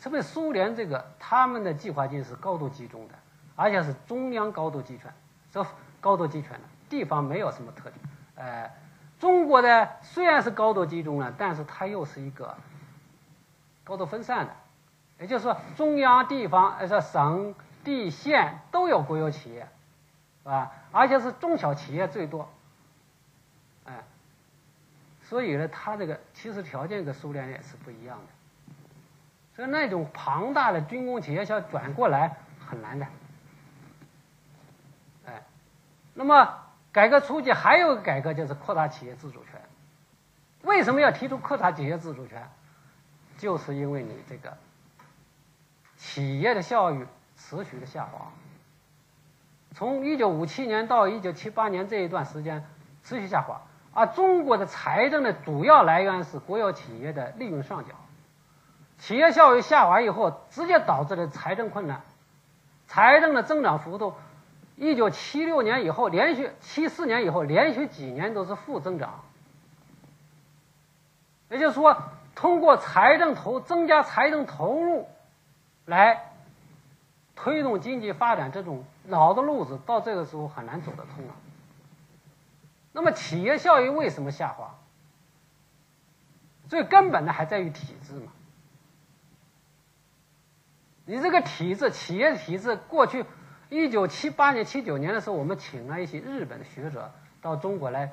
[0.00, 3.14] 特别苏联这个他们的计划经济是高度集中的，
[3.60, 5.12] 而且是中央高度集权，
[5.52, 5.66] 这
[6.00, 7.94] 高度集权的地方没有什么特点。
[8.36, 8.70] 呃，
[9.18, 12.56] 中国的虽然是高度集中了，但是它又是一个
[13.84, 14.56] 高度分散的，
[15.18, 17.54] 也就是说中央、地方、呃，说省、
[17.84, 19.68] 地、县都有国有企业。
[20.42, 22.48] 啊，而且是中小企业最多，
[23.84, 24.02] 哎，
[25.22, 28.74] 所以呢，它这个其实条件跟苏联也是不一样的，
[29.54, 32.36] 所以那种庞大的军工企业想转过来
[32.66, 33.06] 很难的，
[35.26, 35.42] 哎，
[36.20, 36.54] 那么
[36.92, 39.58] 改革初期还有个改革就是扩大企业自主权，
[40.64, 42.46] 为什么要提出扩大企业自主权？
[43.38, 44.54] 就是因为你这个
[45.96, 47.06] 企业的效益
[47.38, 48.30] 持续的下滑。
[49.74, 52.66] 从一九五七年到一九七八年这一段时间
[53.02, 53.62] 持续下滑，
[53.94, 57.94] 而中国的财政的主要来源是国有企业的利润上缴，
[58.98, 62.02] 企业效益下滑以后，直接导致了财政困难，
[62.88, 64.12] 财政的增长幅度，
[64.80, 69.20] 一九七六年以后连续七四年以后连续几年都是负增长，
[71.50, 72.02] 也就是说，
[72.34, 75.06] 通过财政投增加财政投入
[75.84, 76.32] 来
[77.36, 78.82] 推动经济发展这种。
[79.06, 81.34] 老的路子到这个时候很难走得通了。
[82.92, 84.74] 那么企业效益为什么下滑？
[86.68, 88.32] 最根本的还在于体制嘛。
[91.06, 93.24] 你这个体制，企业体制，过去
[93.70, 97.10] 一九七八年、七九年的时候，我们请了一些日本的学者
[97.40, 98.10] 到中国来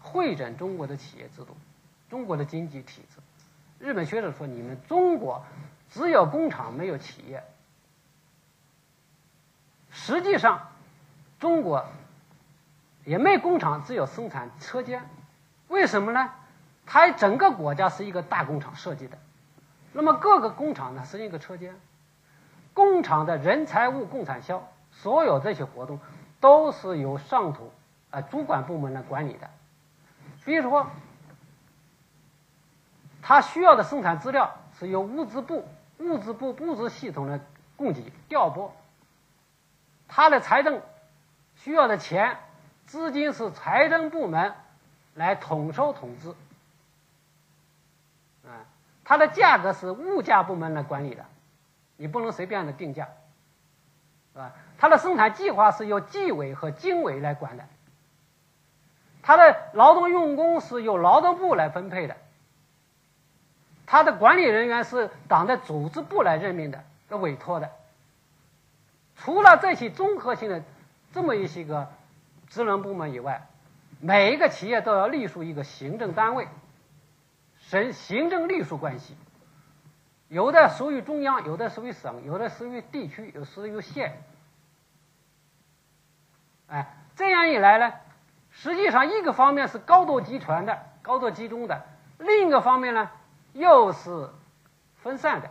[0.00, 1.54] 会诊中国的企业制度、
[2.08, 3.20] 中国的经济体制。
[3.78, 5.44] 日本学者说：“你们中国
[5.90, 7.44] 只有工厂，没有企业。”
[9.92, 10.68] 实际上，
[11.38, 11.84] 中国
[13.04, 15.06] 也没工厂，只有生产车间。
[15.68, 16.30] 为什么呢？
[16.86, 19.18] 它整个国家是一个大工厂设计的，
[19.92, 21.74] 那么各个工厂呢是一个车间。
[22.72, 24.66] 工厂的人、财物、共产销，
[25.02, 25.98] 所有这些活动
[26.40, 27.70] 都是由上头
[28.10, 29.50] 啊主管部门来管理的。
[30.44, 30.86] 比如说，
[33.22, 35.66] 他需要的生产资料是由物资部、
[35.98, 37.40] 物资部物资系统的
[37.76, 38.74] 供给调拨。
[40.06, 40.82] 他的财政
[41.56, 42.36] 需要的钱、
[42.86, 44.54] 资金是财政部门
[45.14, 46.28] 来统收统支，
[48.46, 48.66] 啊，
[49.02, 51.24] 它的价格是物价部门来管理的，
[51.96, 53.08] 你不能随便的定价，
[54.34, 54.52] 是吧？
[54.78, 57.64] 它的生产计划是由纪委和经委来管的，
[59.22, 62.16] 它的劳动用工是由劳动部来分配的，
[63.86, 67.70] 它的管理人员是党的组织部来任命的、的委托的。
[69.16, 70.62] 除了这些综合性的
[71.12, 71.88] 这么一些个
[72.48, 73.46] 职能部门以外，
[74.00, 76.48] 每一个企业都要隶属一个行政单位，
[77.58, 79.16] 省行政隶属关系，
[80.28, 84.20] 有的属于中央，有的属于省，有的属于地区，有的属于县。
[86.68, 87.92] 哎，这样一来呢，
[88.50, 91.84] 实际上一个方面是高度集权的、高度集中的，
[92.18, 93.10] 另一个方面呢
[93.52, 94.30] 又是
[95.02, 95.50] 分散的，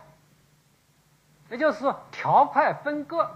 [1.50, 3.30] 也就是说条块分割，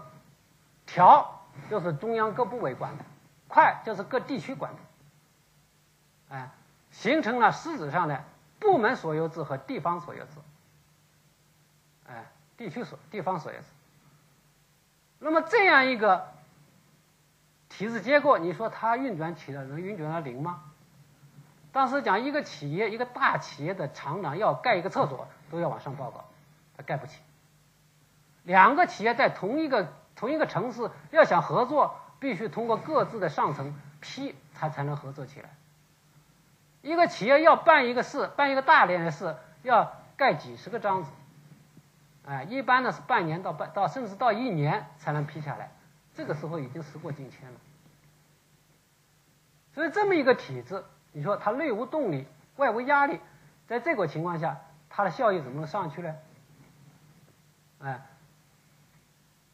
[0.86, 3.04] 条就是中央各部委管的，
[3.46, 6.50] 块就是各地区管的，哎，
[6.90, 8.24] 形成了实质上的
[8.58, 10.30] 部门所有制和地方所有制，
[12.08, 12.26] 哎，
[12.56, 13.64] 地区所地方所有制。
[15.20, 16.32] 那么这样一个
[17.68, 20.62] 体制结构，你说它运转起来能运转到零吗？
[21.70, 26.24] 当时讲一个企业，一个大企业的厂长要盖一个厕所，都要往上报告，
[26.76, 27.20] 他盖不起。
[28.42, 35.50] 两个企业在同一个同一个城市要想合作，必须通过各自的上层批，他才能合作起来。
[36.80, 41.10] 一个企业要办一个事，办一个大连的事，要盖几十个章子，
[42.26, 45.70] 哎，一般呢是半年到半到甚至到一年才能批下来，
[46.18, 47.60] 这个时候已经时过境迁了。
[49.72, 50.82] 所以这么一个体制。
[51.12, 53.20] 你说它内无动力，外无压力，
[53.66, 54.60] 在这个情况下，
[54.90, 56.14] 它的效益怎么能上去呢？
[57.78, 58.06] 哎，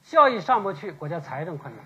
[0.02, 1.84] 效益上不去，国家财政困难。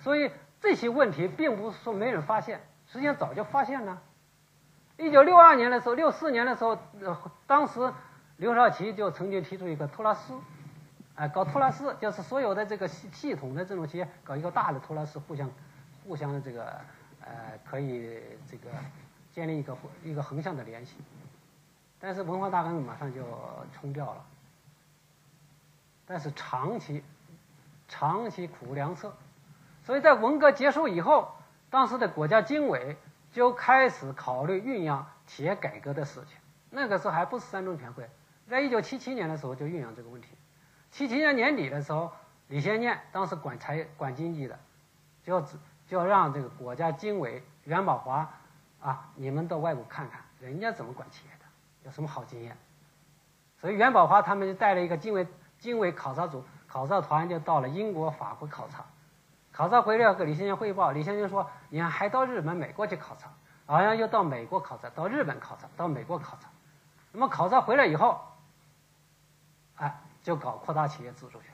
[0.00, 4.02] 所以这些问题并不是说没人发现，实际上早就发现了。
[4.98, 6.78] 一九六二年的时候，六四年的时候，
[7.46, 7.92] 当时
[8.36, 10.34] 刘少奇就曾经提出一个托拉斯，
[11.14, 15.50] 哎，搞托拉斯就是所有的这个系系统的这种企业搞一个大的托拉斯，互相
[16.06, 16.80] 互相的这个。
[17.24, 18.18] 呃，可以
[18.50, 18.68] 这个
[19.32, 20.96] 建立一个一个横向的联系，
[22.00, 23.22] 但是文化大革命马上就
[23.72, 24.24] 冲掉了。
[26.04, 27.04] 但是长期
[27.86, 29.14] 长期苦无良策，
[29.84, 31.32] 所以在文革结束以后，
[31.70, 32.96] 当时的国家经委
[33.32, 36.36] 就开始考虑酝酿企业改革的事情。
[36.70, 38.10] 那个时候还不是三中全会，
[38.48, 40.26] 在一九七七年的时候就酝酿这个问题。
[40.92, 42.12] 七七年年底的时候，
[42.46, 44.56] 李先念当时管财管经济的，
[45.24, 45.44] 就。
[45.88, 48.26] 就要让这个国家经委袁宝华
[48.80, 51.44] 啊，你们到外国看看，人家怎么管企业的，
[51.84, 52.56] 有什么好经验。
[53.60, 55.26] 所以袁宝华他们就带了一个经委
[55.58, 58.86] 经委考察组，考察团就到了英国、法国考察。
[59.50, 63.28] 考察回来要给李先念汇报，李先念说：“你看，还到日本、美国去考察，
[63.66, 66.48] 好像又到美国考察，到日本考察，到美国考察。
[67.10, 68.18] 那么考察回来以后，
[70.22, 71.52] 就搞扩大企业自主权，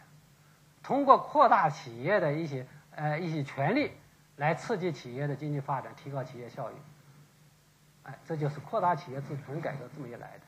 [0.82, 3.92] 通过扩大企业的一些呃一些权利。”
[4.38, 6.74] 来刺激企业的经济发展，提高企业效益。
[8.04, 10.40] 哎，这就是扩大企业自主权改革这么一来的。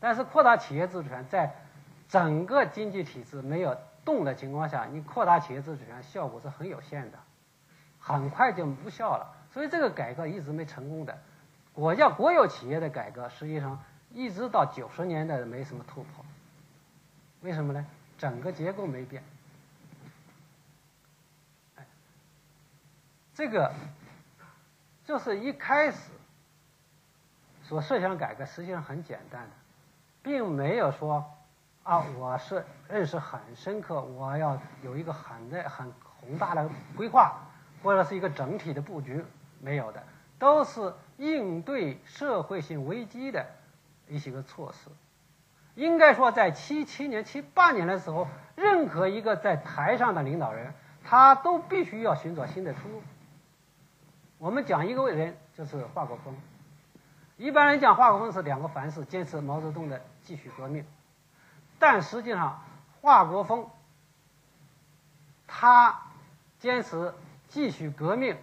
[0.00, 1.54] 但是扩大企业自主权，在
[2.08, 7.18] 整个经济体制没有动的情况下，你扩大企业自主权效果是很有限的，
[7.98, 9.36] 很快就无效了。
[9.52, 11.18] 所以这个改革一直没成功的。
[11.74, 13.78] 国家国有企业的改革，实际上
[14.10, 16.24] 一直到九十年代没什么突破。
[17.42, 17.86] 为什么呢？
[18.18, 19.22] 整个结构没变。
[23.34, 23.72] 这个
[25.04, 26.10] 就是一开始
[27.62, 29.50] 所设想改革，实际上很简单的，
[30.22, 31.24] 并没有说
[31.84, 37.40] 啊，我是认识很深刻，我要有一个很的很宏大的规划，
[37.82, 39.24] 或者是一个整体的布局，
[39.60, 40.02] 没有的，
[40.40, 43.46] 都是应对社会性危机的
[44.08, 44.90] 一些个措施。
[45.78, 48.26] 应该说，在七七年、七八年的时候，
[48.56, 50.74] 任何一个在台上的领导人，
[51.04, 53.00] 他都必须要寻找新的出路。
[54.38, 56.36] 我们讲一个伟人，就是华国锋。
[57.36, 60.84] 一般人讲华国锋是两个凡是，坚持毛泽东的继续革命。
[61.78, 62.60] 但实际上，
[63.00, 63.68] 华国锋
[65.46, 66.02] 他
[66.58, 67.14] 坚持
[67.46, 68.36] 继续革命，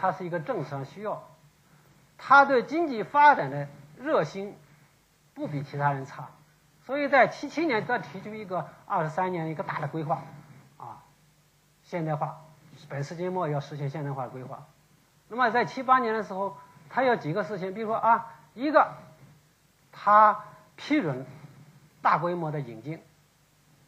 [0.00, 1.28] 他是一个政治上需要。
[2.16, 3.68] 他对经济发展的
[3.98, 4.56] 热心
[5.34, 6.30] 不比其他人差，
[6.90, 10.24] 所以在七七年他提出一个二十三年一个大的规划，
[10.76, 10.98] 啊，
[11.84, 12.40] 现代化，
[12.88, 14.66] 本世纪末要实现现代化的规划。
[15.28, 16.56] 那么在七八年的时候，
[16.88, 18.92] 他有几个事情，比如说啊，一个，
[19.92, 20.40] 他
[20.74, 21.24] 批准
[22.02, 22.98] 大规模的引进；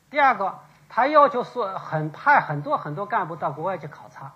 [0.09, 4.31] 第二个，他要求说很派很多很多干部到国外去考察，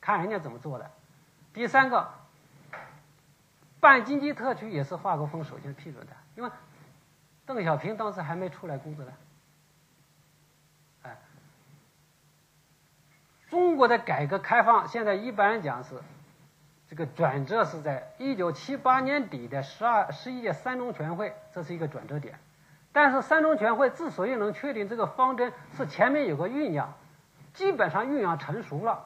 [0.00, 0.84] 看人家怎么做的；
[1.52, 2.08] 第三个，
[3.80, 6.50] 办经济特区也是华国锋首先批准的，因为
[7.54, 9.12] 邓小平当时还没出来工作呢。
[11.02, 11.16] 哎，
[13.48, 16.00] 中国的改革开放现在一般人讲是。
[16.88, 22.36] 这个转折是在一九七八年底的十二十一届三中全会，这是一个转折点。
[22.90, 26.92] 但是三中全会之所以能确定这个方针，是前面有个酝酿，
[27.54, 29.04] 基本上酝酿成熟了。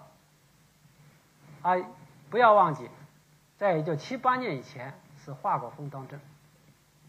[1.61, 1.77] 啊，
[2.31, 2.89] 不要忘记，
[3.59, 6.19] 在一九七八年以前是华国锋当政，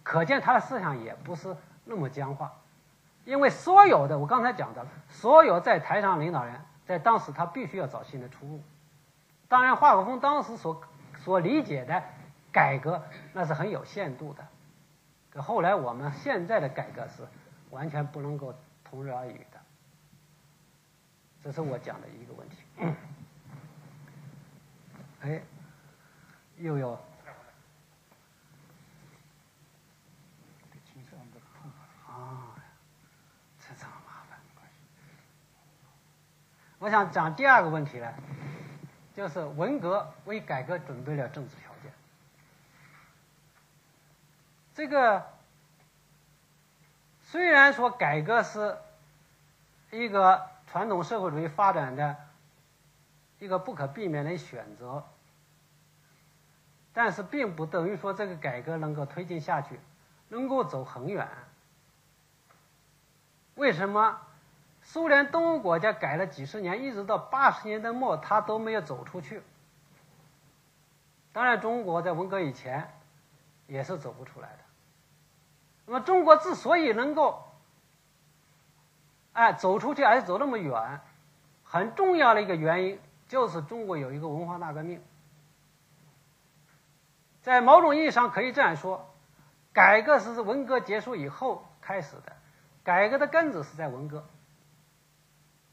[0.05, 2.53] 可见他的思想也不是那么僵化。
[3.25, 8.61] 因为所有的我刚才讲的，所有在台上领导人，在当时他必须要找新的出路。
[9.47, 10.79] 当然，华国锋当时所
[11.17, 12.03] 所理解的
[12.51, 13.03] 改革，
[13.33, 14.47] 那是很有限度的。
[15.31, 17.27] 可后来我们现在的改革是，
[17.71, 18.53] 完全不能够
[18.83, 19.59] 同日而语的。
[21.41, 22.57] 这是我讲的一个问题。
[25.21, 25.41] 哎，
[26.57, 26.93] 又有。
[32.07, 32.55] 啊，
[33.59, 34.39] 这这么麻烦。
[36.79, 38.13] 我想讲第二个问题呢，
[39.15, 41.91] 就是文革为改革准备了政治条件。
[44.75, 45.25] 这个
[47.23, 48.77] 虽然说改革是
[49.91, 52.17] 一个传统社会主义发展的
[53.39, 55.03] 一个不可避免的选择，
[56.93, 59.79] 但是并不等于说这个改革能够推进下去，
[60.27, 61.27] 能够走很远。
[63.55, 64.19] 为什么
[64.87, 69.41] 苏联东欧国家改了几十年，一直到八十年代末，他都没有走出去？
[71.33, 72.93] 当然，中国在文革以前
[73.67, 74.59] 也是走不出来的。
[75.87, 77.43] 那么，中国之所以能够，
[79.33, 81.01] 哎，走出去而且走那么远，
[81.63, 85.03] 很重要的一个原因就是中国有一个文化大革命。
[87.41, 89.11] 在某种意义上可以这样说，
[89.73, 92.33] 改革是文革结束以后开始的，
[92.83, 94.23] 改革的根子是在文革。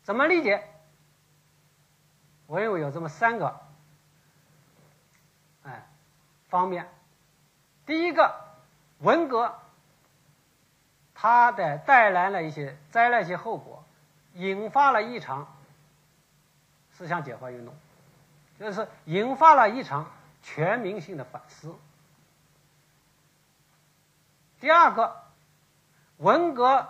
[0.03, 0.69] 怎么理解？
[2.47, 3.61] 我认为有这么三个，
[5.63, 5.87] 哎，
[6.49, 6.89] 方面。
[7.87, 8.35] 第一个，
[8.99, 9.59] 文革。
[11.15, 13.85] 它的带来了一些灾难一些后果，
[14.35, 15.55] 引发了一场
[16.95, 17.73] 思想解放运动，
[18.59, 20.11] 就是引发了一场
[20.43, 21.77] 全民性的反思。
[24.59, 25.23] 第二个，
[26.17, 26.89] 文革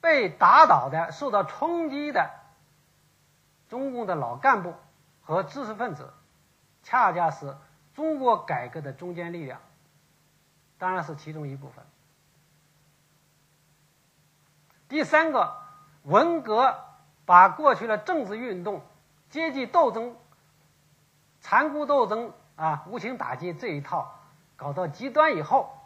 [0.00, 2.28] 被打倒的、受到冲击的
[3.70, 4.74] 中共的老干部
[5.22, 6.12] 和知识分子，
[6.82, 7.56] 恰恰是
[7.94, 9.60] 中国改革的中坚力量，
[10.76, 11.82] 当然是其中一部分。
[14.88, 15.56] 第三个，
[16.02, 16.76] 文革
[17.24, 18.82] 把过去的政治运动、
[19.30, 20.16] 阶级斗争、
[21.40, 24.18] 残酷斗争啊、无情打击这一套
[24.56, 25.78] 搞到极端以后，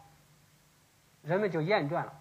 [1.20, 2.14] 人们就厌倦了，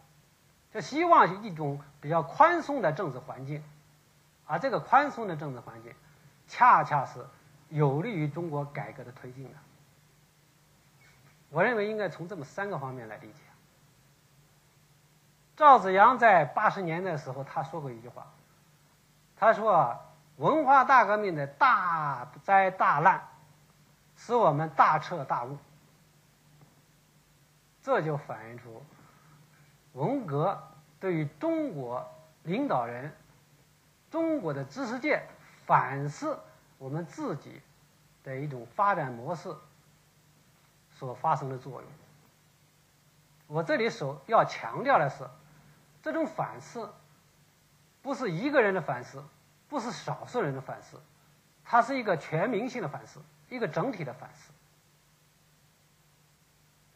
[0.73, 3.63] 就希望一种比较宽松的政治环境，
[4.45, 5.93] 而这个宽松的政治环境，
[6.47, 7.25] 恰恰是
[7.69, 9.51] 有利于中国改革的推进的。
[11.49, 13.39] 我认为应该从这么三个方面来理解。
[15.55, 18.25] 赵紫阳在八十年代的时候，他说过一句话，
[19.37, 19.99] 他说
[20.37, 23.21] ：“文化大革命的大灾大难，
[24.15, 25.57] 使我们大彻大悟。”
[27.83, 28.83] 这就反映出
[29.91, 30.59] 文革
[30.99, 32.03] 对于中国
[32.43, 33.15] 领导人、
[34.13, 35.23] 中国的知识界
[35.65, 36.37] 反思
[36.77, 37.59] 我们自己
[38.23, 39.51] 的一种发展模式
[40.91, 41.91] 所发生的作用。
[43.47, 45.27] 我这里所要强调的是。
[46.03, 46.93] 这种反思
[48.03, 49.23] 不是一个人的反思，
[49.67, 51.01] 不是少数人的反思，
[51.63, 54.51] 它是一个全民性的反思，一个整体的反思。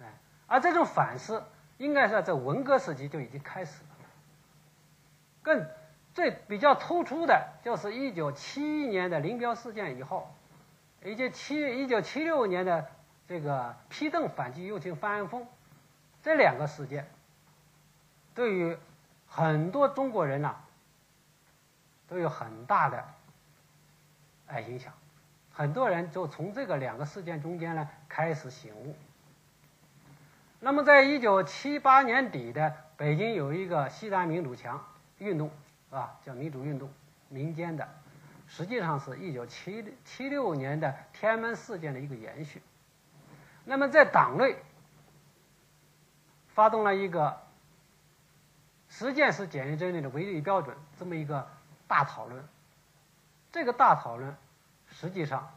[0.03, 0.13] 哎，
[0.45, 1.41] 而这种反思
[1.77, 3.89] 应该是在文革时期就已经开始了。
[5.41, 5.65] 更
[6.17, 10.33] 最比较突出的就是一九七一年的林彪事件以后，
[11.05, 12.87] 以及七一九七六年的
[13.27, 15.45] 这个批邓反击右倾翻案风，
[16.23, 17.07] 这两个事件
[18.33, 18.75] 对于。
[19.29, 20.55] 很多中国人呐、
[22.07, 23.03] 都有很大的
[24.47, 24.93] 哎影响，
[25.51, 28.95] 很多人就从这个两个事件中间呢开始醒悟。
[30.61, 34.81] 那么，在一九七八年底的北京有一个西单民主墙
[35.17, 35.51] 运动，
[35.89, 36.89] 啊，叫民主运动，
[37.29, 37.87] 民间的，
[38.47, 42.61] 实际上是一九七七六年的天安门事件的一个延续。
[43.65, 44.55] 那么，在党内
[46.47, 47.41] 发动了一个。
[48.89, 51.45] 实践是检验真理的唯一标准，这么一个
[51.87, 52.41] 大讨论，
[53.51, 54.33] 这个大讨论
[54.89, 55.51] 实际上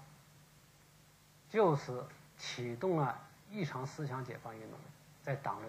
[1.48, 2.04] 就是
[2.36, 3.16] 启动了
[3.48, 4.78] 一场思想解放运动，
[5.22, 5.68] 在党内。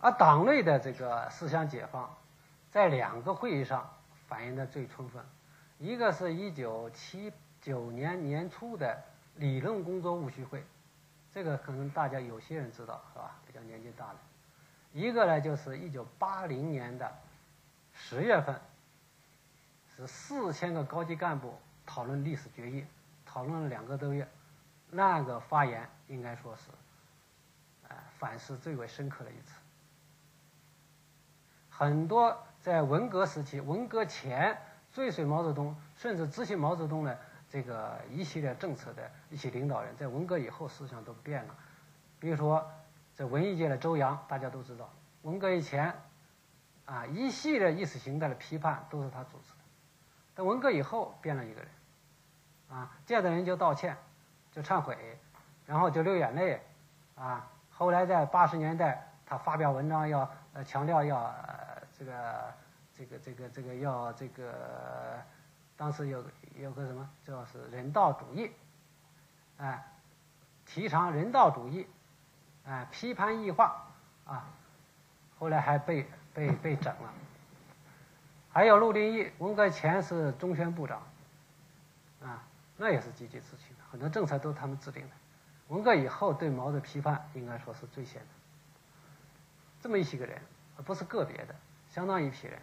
[0.00, 2.16] 而党内的这个思想解放，
[2.70, 3.88] 在两个会议上
[4.26, 5.22] 反映的最充分，
[5.78, 9.02] 一个是一九七九年年初的
[9.36, 10.64] 理论工作务虚会，
[11.34, 13.36] 这个可能大家有些人知道是吧？
[13.46, 14.16] 比较年纪大的。
[14.92, 17.12] 一个呢，就是一九八零年的
[17.92, 18.58] 十月份，
[19.94, 22.86] 是四千个高级干部讨论历史决议，
[23.26, 24.26] 讨论了两个多月，
[24.88, 26.70] 那个发言应该说是，
[27.88, 29.59] 呃，反思最为深刻的一次。
[31.80, 34.54] 很多在文革时期、文革前
[34.92, 37.18] 追随毛泽东，甚至执行毛泽东的
[37.48, 41.54] 这个一系列政策的一些领导人，在文革以后思想都变了。
[42.18, 42.70] 比如说，
[43.14, 44.90] 在文艺界的周扬，大家都知道，
[45.22, 45.94] 文革以前，
[46.84, 49.60] 啊，一系列意识形态的批判都是他主持的。
[50.34, 51.70] 但文革以后变了一个人，
[52.68, 53.96] 啊，见的人就道歉，
[54.52, 55.18] 就忏悔，
[55.64, 56.60] 然后就流眼泪，
[57.14, 60.30] 啊，后来在八十年代，他发表文章要
[60.66, 61.34] 强调要
[62.00, 62.54] 这个
[62.96, 65.22] 这个这个这个要这个，
[65.76, 66.24] 当时有
[66.56, 68.50] 有个什么，叫是人道主义，
[69.58, 69.84] 哎，
[70.64, 71.86] 提倡人道主义，
[72.64, 73.86] 哎，批判异化，
[74.24, 74.48] 啊，
[75.38, 77.12] 后来还被被被整了。
[78.50, 81.02] 还有陆定义，文革前是中宣部长，
[82.22, 82.42] 啊，
[82.78, 85.10] 那也是积极执行的，很多政策都是他们制定的。
[85.68, 88.28] 文革以后对毛的批判，应该说是最先的。
[89.82, 90.40] 这么一些个人，
[90.86, 91.54] 不是个别的，
[91.90, 92.58] 相当一批人，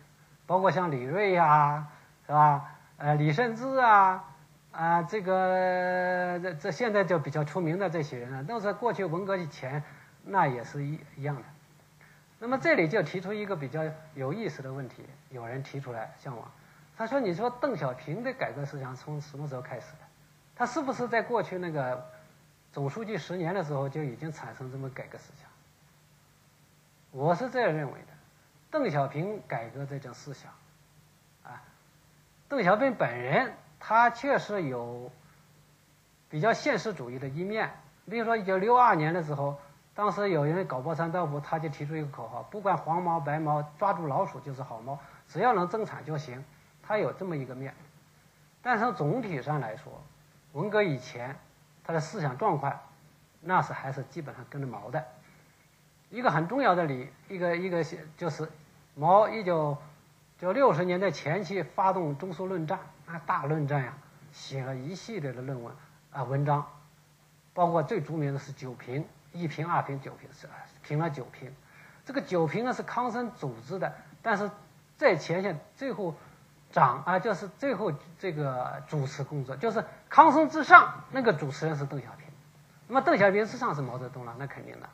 [0.46, 1.92] 包括像李锐呀、啊，
[2.26, 2.76] 是吧？
[2.98, 4.24] 呃，李慎之啊，
[4.72, 9.84] 啊，这个这这现在就比较出名的这些人啊，都是过去文革以前，
[10.24, 11.44] 那也是一一样的。
[12.40, 13.84] 那么这里就提出一个比较
[14.16, 16.48] 有意思的问题，有人提出来向我，
[16.96, 20.00] 他说：“你说邓小平的改革思想从什么时候开始的？
[20.56, 22.04] 他是不是在过去那个
[22.72, 25.50] 总书记十年的时候就已经产生这么改革思想？”
[27.12, 27.94] 我是这样认为，
[28.78, 30.52] 邓小平改革这种思想，
[31.42, 31.64] 啊，
[32.48, 35.12] 邓小平本人他确实有
[36.30, 37.72] 比较现实主义的一面，
[38.08, 39.60] 比如说一九六二年的时候。
[39.96, 46.46] 当时有人搞包山到户，他就提出一个口号：不管黄毛白毛，抓住老鼠就是好猫，只要能增产就行。
[46.84, 47.74] 他有这么一个面，
[48.62, 49.92] 但是总体上来说，
[50.54, 51.36] 文革以前
[51.84, 52.80] 他的思想状况，
[53.42, 55.04] 那是还是基本上跟着毛的。
[56.12, 57.84] 一个很重要的理，一个一个
[58.16, 58.48] 就是
[58.98, 59.78] 毛一九
[60.40, 63.94] 就六十年代前期发动中苏论战，那大论战呀，
[64.34, 65.74] 写了一系列的论文
[66.12, 66.66] 啊文章，
[67.54, 69.06] 包括最著名的是九评。
[69.34, 70.48] 一评、二评、九评是
[70.82, 71.54] 评了九评，
[72.06, 73.94] 这个九评呢是康生组织的，
[74.24, 74.50] 但是
[74.96, 76.16] 在前线最后
[76.72, 82.28] 掌啊，就是最后这个主持工作，就是康生之上那个主持人是邓小平，
[82.88, 84.90] 那么邓小平之上是毛泽东了，那肯定的。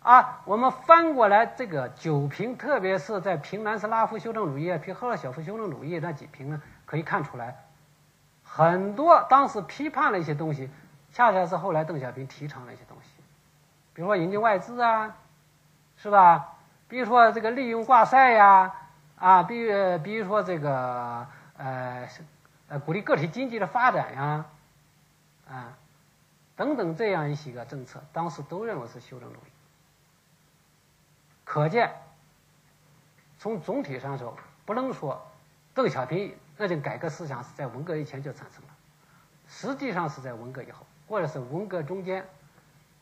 [0.00, 7.56] 啊，我们翻过来这个九评，特别是在评南斯拉夫修正主义、评赫鲁晓夫修正主义那几评呢，可以看出来
[8.42, 10.70] 很多当时批判了一些东西。
[11.12, 13.10] 恰恰是后来邓小平提倡的一些东西，
[13.92, 15.16] 比如说引进外资啊，
[15.96, 16.54] 是吧？
[16.86, 18.72] 比如说这个利用挂帅呀，
[19.16, 21.26] 啊，比如比如说这个
[21.56, 22.08] 呃
[22.68, 24.44] 呃鼓励个体经济的发展呀，
[25.48, 25.76] 啊
[26.54, 29.49] 等等这样一些个政策，当时都认为是修正主义。
[31.52, 31.90] 可见，
[33.40, 35.20] 从总体上说，不能说
[35.74, 38.68] 邓小平那种改革思想是在文革以前就产生了，
[39.48, 40.86] 实际上是在文革以后。
[41.08, 42.24] 或者是文革中间，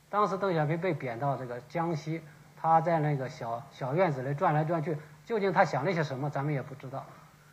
[0.08, 2.22] 当时邓小平被贬到这个江西，
[2.58, 4.96] 他在那个小小院子里转来转去，
[5.26, 7.04] 究竟他想了些什么，咱们也不知道，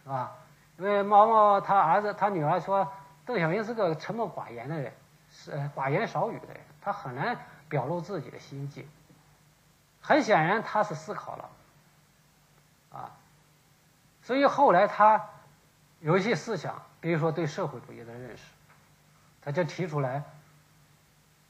[0.03, 0.31] 是吧？
[0.77, 2.89] 因为毛毛他儿子他女儿说，
[3.25, 4.93] 邓小平是个沉默寡言的人，
[5.29, 7.37] 是寡言少语的人，他很难
[7.67, 8.87] 表露自己的心迹。
[10.05, 11.49] 很显然他是思考了，
[12.91, 13.09] 啊，
[14.21, 15.29] 所以后来他
[15.99, 18.43] 有一些思想，比如说对社会主义的认识，
[19.41, 20.23] 他就提出来。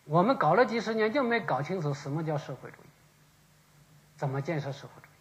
[0.05, 2.87] 我们搞了几十年，就没搞清楚什么叫社会主义，
[4.15, 5.11] 怎么建设社会主义？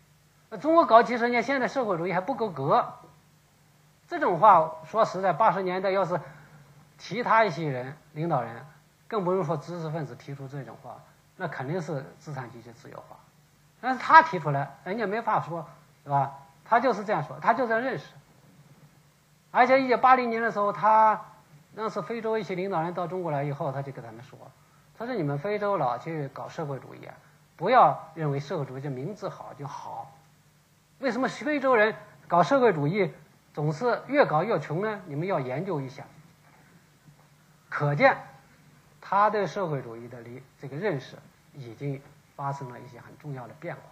[0.51, 2.95] 那中国搞几十年，现在社会主义还不够格。
[4.07, 6.20] 这种话说实在，八十年代要是
[6.99, 8.64] 其他一些人领导人，
[9.09, 11.01] 更不用说知识分子提出这种话，
[11.37, 13.16] 那肯定是资产阶级自由化。
[13.85, 15.68] 但是他提出来，人家没法说，
[16.05, 16.39] 是吧？
[16.64, 18.07] 他就是这样说，他就这样认识。
[19.51, 21.20] 而且一九八零年的时候，他
[21.74, 24.39] 那是非洲一些领导人到中国来以后，他就跟他们说。
[24.97, 27.14] 他说：“你们非洲老去搞社会主义啊，
[27.57, 30.11] 不要认为社会主义这名字好就好。
[31.01, 31.95] 为什么非洲人
[32.26, 33.12] 搞社会主义
[33.53, 35.01] 总是越搞越穷呢？
[35.05, 36.05] 你们要研究一下。
[37.68, 38.16] 可见
[39.01, 41.18] 他对社会主义的理这个认识
[41.53, 42.01] 已经
[42.37, 43.82] 发生了一些很重要的变化。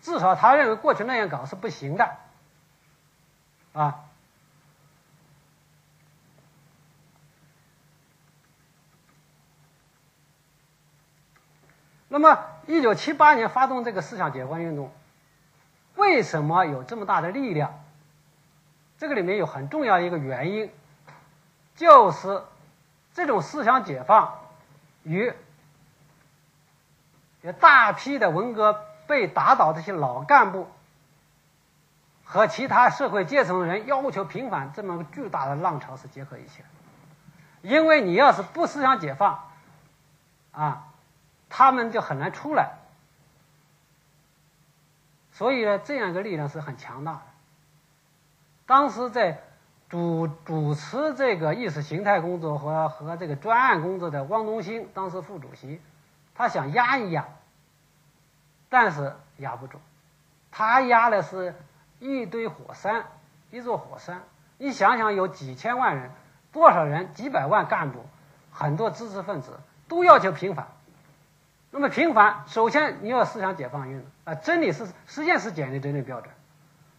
[0.00, 2.16] 至少他认为过去那样搞是不行的，
[3.72, 4.04] 啊。”
[12.10, 14.90] 那么，一九七八年发动这个思想解放运动，
[15.96, 17.84] 为什么有这么大的力量？
[18.96, 20.72] 这个里面有很重要一个原因，
[21.76, 22.42] 就是
[23.12, 24.40] 这种思想解放
[25.02, 25.34] 与
[27.42, 30.68] 有大批的文革被打倒这些老干部
[32.24, 36.68] 和其他社会阶层的人要求平反这么巨大的浪潮是结合一起的。
[37.62, 39.50] 因为你要是不思想解放，
[40.52, 40.88] 啊，
[41.48, 42.74] 他们就很难出来。
[45.32, 47.22] 所以呢，这样一个力量是很强大的。
[48.66, 49.40] 当时在
[49.88, 55.80] 主主持这个意识形态工作和和这个专案工作的汪东兴，当时副主席，
[56.38, 57.26] 他想压一压，
[58.68, 59.80] 但是压不住。
[60.52, 61.52] 他压的是
[61.98, 63.06] 一堆火山，
[63.50, 64.22] 一座火山。
[64.56, 66.12] 你想想，有几千万人。
[66.52, 67.12] 多少人？
[67.12, 68.06] 几百万干部，
[68.52, 69.58] 很多知识分子
[69.88, 70.68] 都要求平反。
[71.72, 76.32] 那么平反，首先你要思想解放运动啊，真理是实践是检验真理标准，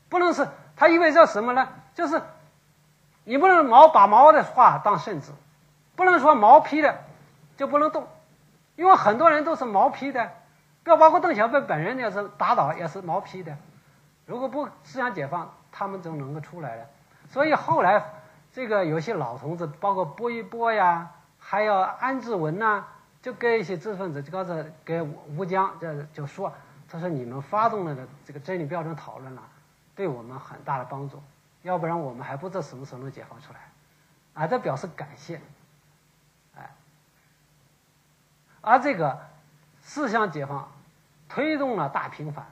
[0.09, 1.69] 不能是它意味着什么呢？
[1.95, 2.21] 就是
[3.23, 5.31] 你不能毛把毛的话当圣旨，
[5.95, 7.03] 不能说毛批的
[7.55, 8.05] 就不能动，
[8.79, 10.31] 因为很多人都是毛批的，
[10.83, 13.57] 不要包括邓小平本人也是打倒也是毛批的。
[14.25, 16.85] 如果不思想解放，他们就能够出来了。
[17.27, 18.03] 所以后来。
[18.51, 22.83] 这个有些老同志，包括薄一波呀，还有安志文呐，
[23.21, 24.51] 就跟一些知识分子，就告诉
[24.83, 26.51] 给吴江，就就说，
[26.89, 29.43] 他说你们发动了的这个真理标准讨论了，
[29.95, 31.21] 对我们很大的帮助，
[31.61, 33.59] 要不然我们还不知道什么时候能解放出来，
[34.33, 35.39] 啊，这表示感谢，
[36.55, 36.71] 哎，
[38.61, 39.19] 而这个
[39.81, 40.71] 思想解放
[41.27, 42.47] 推动了大平反，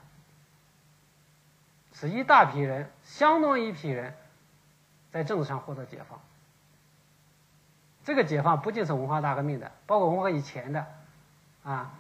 [1.94, 4.14] 是一大批人，相当一批人。
[5.10, 6.20] 在政治上获得解放，
[8.04, 10.86] 这个解放不仅是文化大革命的，包括文化以前的，
[11.64, 11.92] 啊，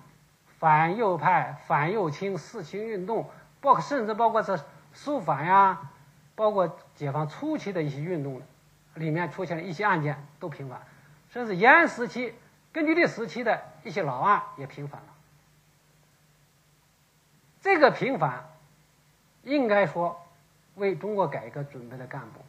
[0.60, 3.28] 反右派、反右倾、四清运动，
[3.62, 4.60] 包括甚至包括是
[4.94, 5.90] 肃反呀，
[6.36, 8.42] 包括解放初期的一些运动，
[8.94, 10.82] 里面出现了一些案件都平反，
[11.32, 12.36] 甚至延安时期
[12.72, 15.08] 根据地时期的一些老案也平反了。
[17.62, 18.50] 这个平反，
[19.44, 20.22] 应该说
[20.76, 22.42] 为中国改革准备的干部。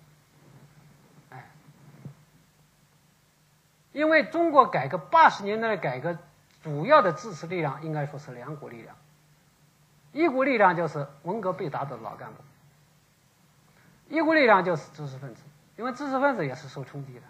[3.92, 6.16] 因为中国改革八十年代的改革，
[6.62, 8.94] 主要的支持力量应该说是两股力量，
[10.12, 12.42] 一股力量就是文革被打倒的老干部，
[14.08, 15.42] 一股力量就是知识分子，
[15.76, 17.22] 因为知识分子也是受冲击的。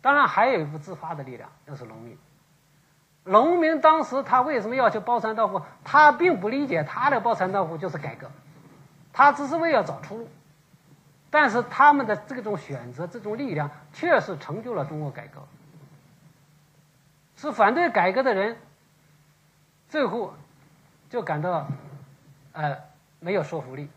[0.00, 2.16] 当然还有一股自发的力量，就是农民。
[3.24, 5.62] 农民当时他为什么要求包产到户？
[5.82, 8.30] 他并不理解他的包产到户就是改革，
[9.12, 10.28] 他只是为了找出路。
[11.30, 15.40] 但是他们的这种选择，这种力量，确实成就了中国改革。
[17.36, 18.56] 是反对改革的人，
[19.88, 20.32] 最后
[21.10, 21.66] 就感到，
[22.52, 22.76] 呃，
[23.18, 23.88] 没有说服力，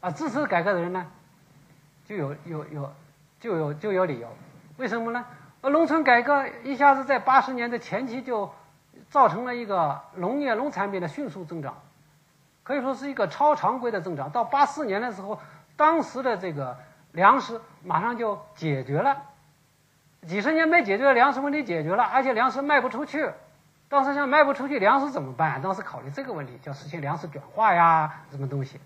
[0.00, 1.04] 啊，支持改革的人呢，
[2.06, 2.92] 就有有有，
[3.40, 4.28] 就有就有理由。
[4.76, 5.24] 为什么呢？
[5.62, 8.48] 呃，农村改革一下子在八十年的前期就
[9.10, 11.74] 造成了一个农业农产品的迅速增长，
[12.62, 14.30] 可以说是一个超常规的增长。
[14.30, 15.40] 到八四年的时候。
[15.78, 16.76] 当时的这个
[17.12, 19.22] 粮食马上就解决了，
[20.26, 23.30] 几十年没解决，粮食问题解决了，而且粮食卖不出去。
[23.88, 25.62] 当时想卖不出去粮食怎么办？
[25.62, 28.80] 当时考虑这个问题，叫实现粮食转化呀，什么东西？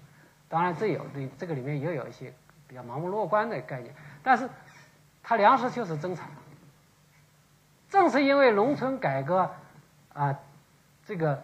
[0.50, 2.34] 当然这有对这个里面也有一些
[2.68, 4.46] 比较盲目乐观的概念，但是
[5.22, 6.28] 它粮食就是增产。
[7.88, 9.50] 正是因为农村改革
[10.14, 10.38] 啊，
[11.06, 11.42] 这个。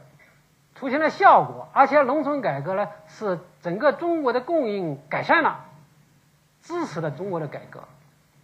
[0.75, 5.65] 出现了效果，而且农村改革呢，是整个中国的供应改善了，
[6.63, 7.83] 支持了中国的改革。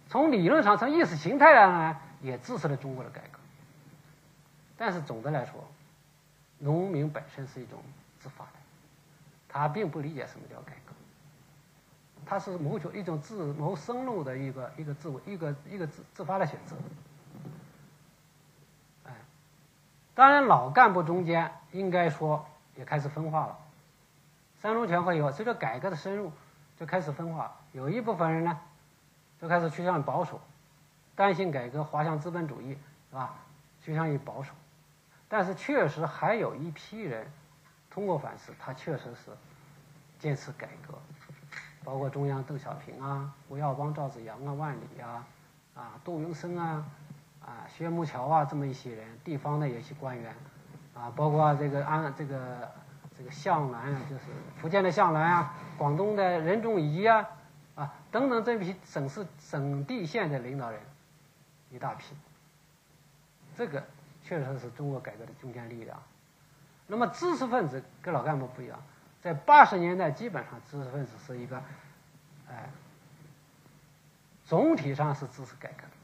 [0.09, 3.39] 从理论上，从意识形态上呢，也支持了中国的改革。
[4.75, 5.63] 但是总的来说，
[6.59, 7.79] 农民本身是一种
[8.19, 8.51] 自发的，
[9.47, 10.91] 他并不理解什么叫改革，
[12.25, 16.75] 他是谋求一种自谋生路的一个一个自我一个一个自自发的选择。
[20.15, 22.45] 当然，老干部中间应该说
[22.77, 23.59] 也开始分化了。
[24.61, 26.31] 三中全会以后，随着改革的深入，
[26.79, 27.53] 就开始分化。
[27.73, 28.57] 有一部分人呢，
[29.41, 30.39] 就开始趋向于保守，
[31.15, 32.77] 担心改革滑向资本主义，
[33.09, 33.35] 是吧？
[33.83, 34.53] 趋向于保守。
[35.27, 37.29] 但是确实还有一批人，
[37.89, 39.31] 通过反思，他确实是
[40.17, 40.97] 坚持改革，
[41.83, 45.27] 包括中央邓小平啊、胡耀邦、赵紫阳啊、万里啊、
[45.75, 46.85] 啊杜云生啊。
[47.45, 50.33] 啊，薛暮桥啊，这么一些人，地方的有些官员，
[50.95, 52.71] 啊，包括这个安这个
[53.15, 54.23] 这个向南啊，就是
[54.59, 57.23] 福建的向南啊，广东的任仲夷啊，
[57.75, 60.79] 啊等等这批省市省地县的领导人，
[61.69, 62.15] 一大批。
[63.55, 63.83] 这个
[64.23, 66.01] 确实是中国改革的中坚力量。
[66.87, 68.77] 那么知识分子跟老干部不一样，
[69.21, 71.61] 在八十年代基本上知识分子是一个，
[72.49, 72.69] 哎，
[74.45, 75.94] 总体上是支持改革的。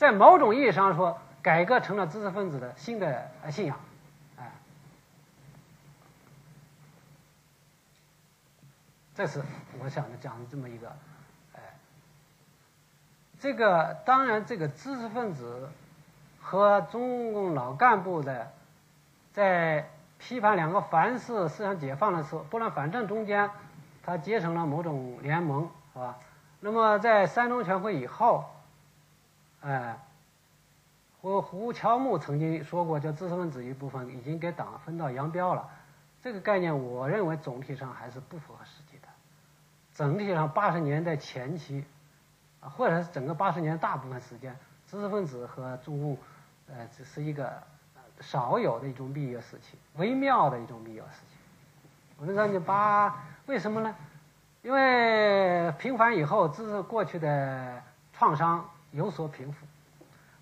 [0.00, 3.78] 在某种意义上说，改革成了知识分子的新的信仰，
[4.38, 4.50] 哎，
[9.14, 9.42] 这是
[9.78, 10.90] 我想讲的这么一个，
[11.52, 11.60] 哎，
[13.38, 15.68] 这个当然这个知识分子
[16.40, 18.50] 和中共老干部的
[19.34, 19.86] 在
[20.18, 23.50] 批判两个凡是思想解放的时候，拨乱反正中间，
[24.02, 26.16] 他结成了某种联盟，是吧？
[26.60, 28.46] 那么在三中全会以后，
[29.60, 29.98] 哎，
[31.20, 35.68] 胡胡乔木曾经说过，叫知识分子一部分已经给党分道扬镳了。
[36.22, 39.08] 这个概念，我认为总体上还是不符合实际的。
[39.94, 41.84] 整体上，八十年代前期，
[42.60, 44.56] 啊，或者是整个八十年大部分时间，
[44.86, 46.16] 知识分子和中共，
[46.68, 47.62] 呃，只是一个
[48.20, 51.36] 少有的一种蜜月时期，微妙的一种蜜月时期。
[52.18, 53.14] 我们说你八，
[53.46, 53.94] 为什么呢？
[54.62, 57.82] 因为平反以后，知识过去的
[58.12, 59.66] 创伤有所平复，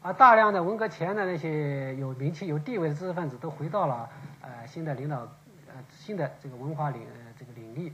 [0.02, 4.08] 而大量的文革前的那些有名气、有地位的知识分子都回到了
[4.40, 5.20] 呃新的领导
[5.66, 5.74] 呃。
[5.96, 7.92] 新的这个文化领呃这个领域，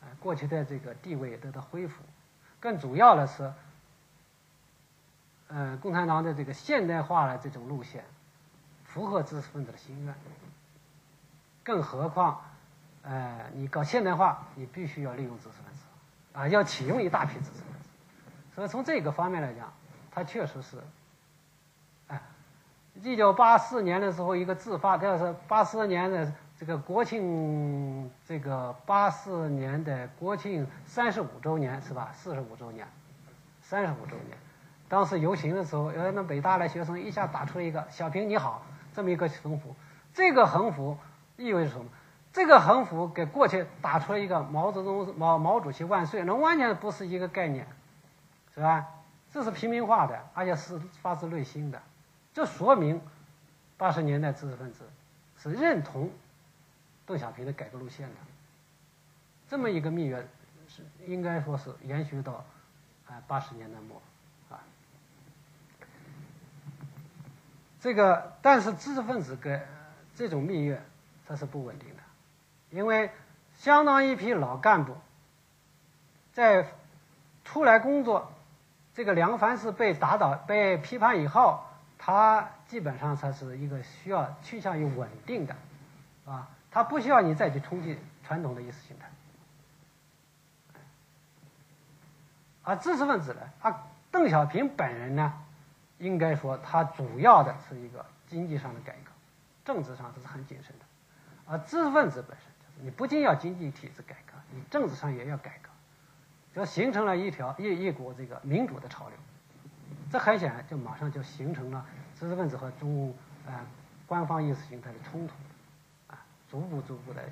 [0.00, 2.02] 呃，过去的这个地位得到恢复，
[2.58, 3.52] 更主要的是，
[5.48, 8.04] 呃，共产党的这个现代化的这种路线，
[8.84, 10.14] 符合知识分子的心愿。
[11.62, 12.40] 更何况，
[13.02, 15.80] 呃，你搞现代化，你必须要利用知识分子，
[16.32, 17.88] 啊，要启用一大批知识分子。
[18.54, 19.72] 所以从这个方面来讲，
[20.20, 20.76] 他确实是，
[22.08, 22.20] 哎，
[23.02, 26.30] 一九八四年的时候，一个自发，就是八四年的。
[26.58, 32.10] 这个国庆，这个八四年的国庆三十五周年是吧？
[32.12, 32.86] 四十五周年，
[33.62, 34.36] 三十五周年。
[34.90, 38.60] 当时游行的时候，呃，那北大的学生一下打出了一个“小平你好”
[38.92, 39.74] 这么一个横幅。
[40.12, 40.98] 这个横幅
[41.38, 41.86] 意味着什么？
[42.30, 47.66] 这个横幅给过去打出了一个毛泽东毛毛主席万岁，那完全不是一个概念，
[48.54, 48.86] 是吧？
[49.32, 51.80] 这是平民化的，而且是发自内心的。
[52.34, 53.00] 这说明
[53.76, 54.88] 八十年代知识分子
[55.38, 56.10] 是认同。
[57.06, 58.14] 邓小平的改革路线的，
[59.48, 60.28] 这么一个蜜月，
[60.68, 62.44] 是应该说是延续到
[63.08, 64.00] 啊八十年代末
[64.48, 64.62] 啊。
[67.80, 69.60] 这个但是知识分子跟
[70.14, 70.80] 这种蜜月
[71.26, 72.02] 它是不稳定的，
[72.70, 73.10] 因为
[73.56, 74.96] 相当一批老干部
[76.32, 76.72] 在
[77.44, 78.30] 出来工作，
[78.94, 81.62] 这个梁凡是被打倒被批判以后，
[81.98, 85.56] 他基本上他是一个需要趋向于稳定的，
[86.26, 86.48] 啊。
[86.72, 89.10] 他不需要你再去冲击传统的意识形态，
[92.62, 93.76] 而知识分子呢，他
[94.12, 95.32] 邓小平本人呢，
[95.98, 99.10] 应该说他主要的是一个经济上的改革，
[99.64, 100.84] 政治上这是很谨慎的，
[101.44, 102.46] 而知识分子本身
[102.84, 105.69] 你不仅要经济体制改革，你政治上也要改革，
[106.54, 109.16] 就形成了一条一一股这个民主的潮流，
[110.10, 111.86] 这很显然就马上就形成了
[112.18, 113.14] 知识分子和中共
[113.46, 113.60] 呃
[114.06, 115.34] 官方意识形态的冲突。
[116.08, 116.18] 啊
[116.50, 117.22] 逐步逐步的，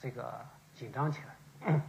[0.00, 0.40] 这个
[0.76, 1.20] 紧张起
[1.62, 1.80] 来。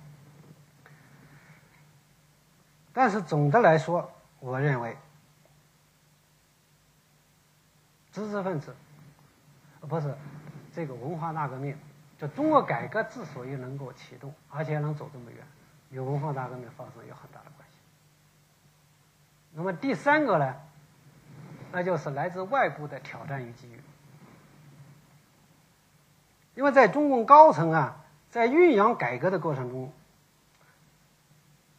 [2.92, 4.98] 但是总的来说，我认为，
[8.12, 8.76] 知识分子，
[9.82, 10.12] 不是
[10.74, 11.78] 这个文化大革命，
[12.18, 15.46] 就中国改革之所以能够启动，而且能走这么远，
[15.90, 17.78] 与文化大革命发生有很大的关系。
[19.54, 20.56] 那么第三个呢，
[21.72, 23.80] 那就是来自外部的挑战与机遇。
[26.56, 29.94] 因为在中共高层啊，在酝酿改革的过程中，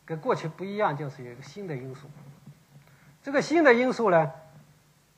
[0.05, 2.09] 跟过去不一样，就是有一个新的因素。
[3.23, 4.33] 这个新的因素呢，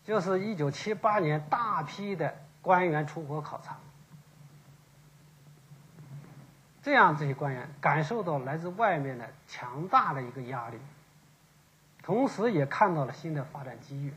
[0.03, 3.77] 就是一九七八年大批的官员出国考察，
[6.83, 10.79] 这样这些官员感受到来自外面的强大的一个压力，
[12.03, 14.15] 同时也看到了新的发展机遇。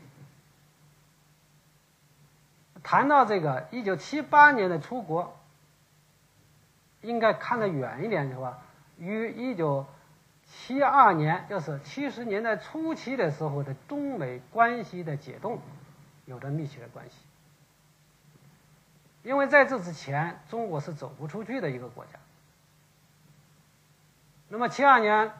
[2.82, 5.36] 谈到这个一九七八年的出国，
[7.02, 8.58] 应该看得远一点的话，
[8.98, 9.86] 与一九
[10.46, 15.58] 七二年，就是七十年代初期的时候的中美关系的解冻，
[16.26, 17.16] 有着密切的关系。
[19.22, 22.18] 因为在这之前，中国是走不出去的一个国家。
[24.54, 25.32] 那么七二年，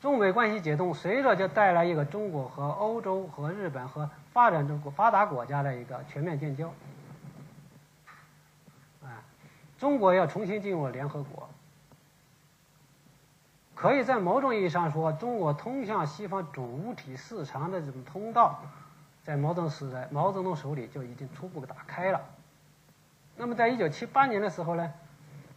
[0.00, 6.68] 中美关系解冻，随着就带来一个中国和欧洲和日本和发展中国发达国家的一个全面建交，
[9.02, 9.18] 啊，
[9.76, 11.48] 中国要重新进入联合国，
[13.74, 18.62] 可以在某种意义上说，中国通向西方主体市场的这种通道，
[19.24, 22.20] 在毛泽东时代，毛泽东手里就已经初步打开了。
[23.36, 24.92] 那么，在一九七八年的时候呢，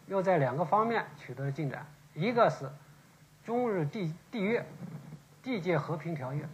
[0.07, 1.85] 又在两个方面取得了进展，
[2.15, 2.67] 一个是
[3.47, 4.65] 中日缔缔约，
[5.41, 6.45] 缔结和平条约，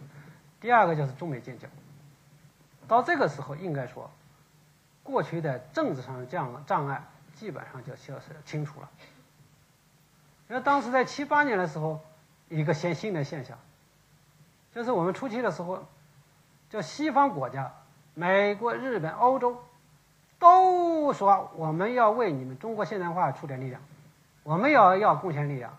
[0.60, 1.66] 第二个就是中美建交。
[2.86, 4.08] 到这个时候，应该说，
[5.02, 8.88] 过去的政治上的障障碍基本上就消失清除了。
[10.48, 12.00] 因为当时在七八年的时候，
[12.48, 13.58] 一个先新的现象，
[14.72, 15.84] 就是我们初期的时候，
[16.70, 17.74] 就西方国家，
[18.14, 19.60] 美国、日本、欧洲，
[20.38, 23.82] 都说我们要为你们中国现代化出点力量，
[24.44, 25.76] 我们要要贡献力量，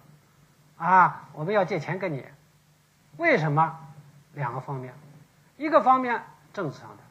[0.77, 2.25] 啊，我们要借钱给你，
[3.17, 3.79] 为什么？
[4.33, 4.93] 两个方面，
[5.55, 6.21] 一个方面
[6.51, 7.03] 政治上的，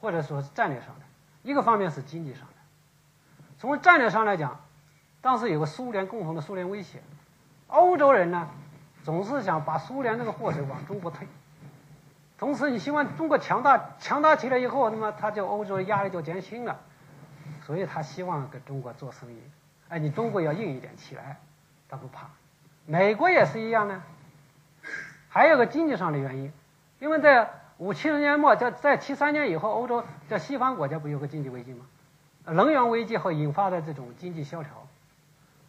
[0.00, 1.04] 或者说是战略上的，
[1.42, 2.54] 一个方面是经济上的。
[3.58, 4.58] 从战略上来讲，
[5.20, 7.02] 当时有个苏联共同的苏联威胁，
[7.66, 8.48] 欧洲人呢
[9.04, 11.28] 总是想把苏联这个祸水往中国推，
[12.38, 16.80] 同时你希望中国强大，强大起来以后，那么他就欧洲的压力就减轻了，
[17.66, 19.42] 所以他希望跟中国做生意，
[19.90, 21.38] 哎，你中国要硬一点起来，
[21.86, 22.30] 他不怕。
[22.90, 24.02] 美国也是一样呢，
[25.28, 26.52] 还有个经济上的原因，
[26.98, 31.86] 因为在五七十年末，在在七三年以后，欧洲在西方国家不有个经济危机吗？
[32.46, 34.72] 能源危机和引发的这种经济萧条，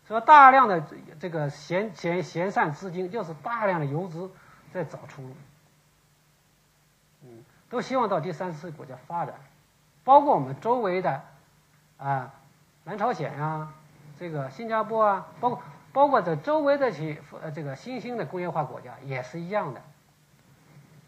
[0.07, 0.83] 所以大量的
[1.19, 4.31] 这个闲闲闲散资金，就是大量的游资
[4.73, 5.35] 在找出路，
[7.21, 9.35] 嗯，都希望到第三世界国家发展，
[10.03, 11.21] 包括我们周围的
[11.99, 12.33] 啊，
[12.83, 13.71] 南朝鲜啊，
[14.19, 15.61] 这个新加坡啊，包括
[15.93, 19.81] 包括这周围的些呃这个新兴的工业化国家也是一样的，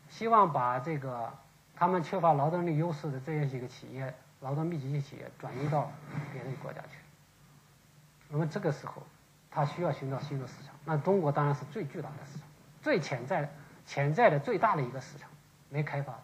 [0.09, 1.31] 希望把这个
[1.75, 4.13] 他们缺乏劳动力优势的这样几个企业。
[4.41, 5.89] 劳动密集型企业转移到
[6.33, 6.97] 别的国家去，
[8.27, 9.01] 那么这个时候，
[9.49, 10.75] 他需要寻找新的市场。
[10.83, 12.41] 那中国当然是最巨大的市场，
[12.81, 13.49] 最潜在的、
[13.85, 15.29] 潜在的最大的一个市场，
[15.69, 16.23] 没开发的。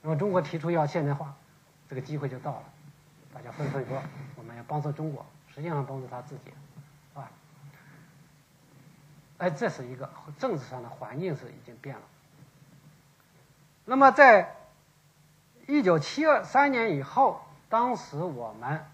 [0.00, 1.34] 那么中国提出要现代化，
[1.88, 2.64] 这个机会就到了，
[3.34, 4.00] 大家纷纷说，
[4.36, 6.52] 我们要帮助中国，实际上帮助他自己，
[9.38, 10.08] 哎，这是一个
[10.38, 12.02] 政治上的环境是已经变了。
[13.84, 14.54] 那么在。
[15.66, 18.84] 一九七二三年以后，当时我们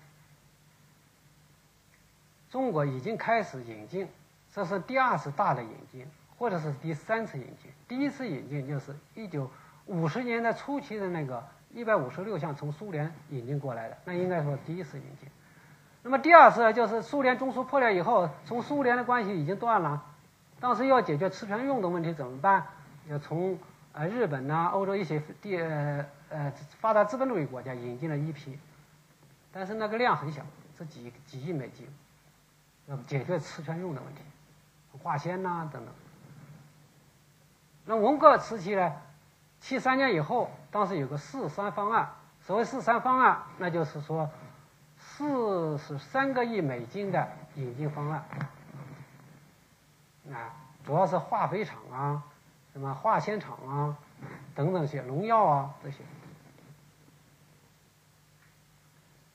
[2.49, 4.07] 中国已经开始引进，
[4.55, 6.07] 这是第二次大的引进，
[6.39, 7.73] 或者是第三次引进。
[7.89, 9.51] 第一次引进就是一九
[9.87, 15.29] 五十年代初期的那个一百五十六项从苏联引进过来的，那应该说第一次引进。
[16.05, 20.05] 那么第二次就是苏联中苏破裂以后，从苏联的关系已经断了，
[20.61, 22.67] 当时要解决吃权用的问题怎么办？
[23.09, 23.59] 要从
[23.93, 25.57] 呃日本呐、欧洲一些地。
[25.57, 28.57] 呃呃，发达资本主义国家引进了一批，
[29.51, 30.43] 但是那个量很小，
[30.79, 31.85] 是几几亿美金，
[32.87, 34.21] 要解决吃权用的问题，
[35.03, 35.93] 化纤呐、等等。
[37.85, 38.93] 那文革时期呢，
[39.59, 42.09] 七三年以后，当时有个四三方案，
[42.41, 44.31] 所谓四三方案，那就是说
[45.01, 48.25] 四十三个亿美金的引进方案，
[50.33, 50.55] 啊，
[50.85, 52.23] 主要是化肥厂啊，
[52.73, 53.97] 什么化纤厂啊，
[54.55, 55.99] 等等些农药啊这些。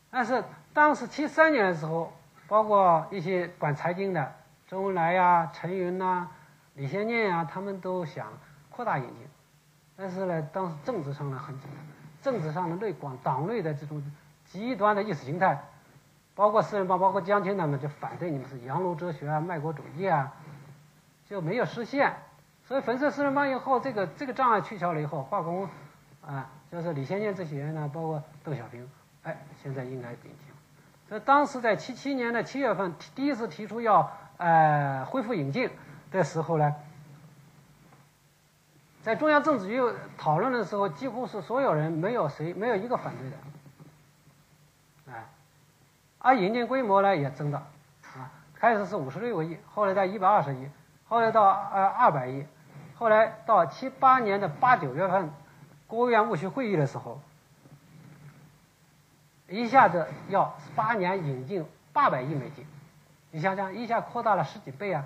[0.09, 0.43] 但是
[0.73, 2.13] 当时七三年的时候，
[2.47, 4.33] 包括一些管财经的
[4.67, 6.29] 周恩来呀、陈云呐、
[6.75, 8.27] 李先念呀，他们都想
[8.69, 9.27] 扩大引进。
[9.97, 14.01] 但是呢，当时政治上呢很紧张，政治上的内广党内的这种
[14.45, 15.61] 极端的意识形态，
[16.33, 20.33] 包括四人帮、包括江青他们就反对你们是洋奴哲学啊、卖国主义啊，
[21.29, 22.15] 就没有实现。
[22.67, 25.69] 所以粉碎四人帮以后，这个这个障碍取消了以后，化工
[26.25, 28.89] 啊，就是李先念这些人呢，包括邓小平。
[29.23, 30.31] 哎，现在应该引进。
[31.07, 35.69] 所以当时在七七年的七月份，第一次提出要呃恢复引进
[36.11, 36.75] 的时候呢，
[39.03, 39.79] 在中央政治局
[40.17, 43.37] 讨论的时候，几乎是所有人没有谁没有一个反对的。
[45.11, 45.25] 哎，
[46.17, 47.59] 而引进规模呢也增大，
[48.15, 50.67] 啊，开始是五十六个亿，后来到一百二十亿，
[51.07, 52.45] 后来到呃二百亿，
[52.95, 55.31] 后来到七八年的八九月份，
[55.87, 57.21] 国务院务虚会议的时候。
[59.47, 61.63] 一下子要八年引进
[61.93, 62.65] 八百亿美金，
[63.29, 65.05] 你想想，一下扩大了十几倍啊！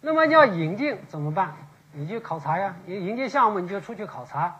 [0.00, 1.54] 那么要引进怎么办？
[1.92, 4.58] 你就考察呀，你引进项目你就出去考察，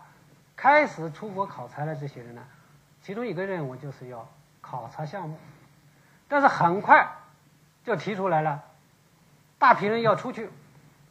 [0.55, 2.43] 开始出国考察的这些人呢，
[3.01, 4.27] 其中一个任务就是要
[4.69, 5.37] 考察项目，
[6.27, 7.09] 但是很快
[7.83, 8.63] 就提出来了，
[9.57, 10.51] 大批人要出去，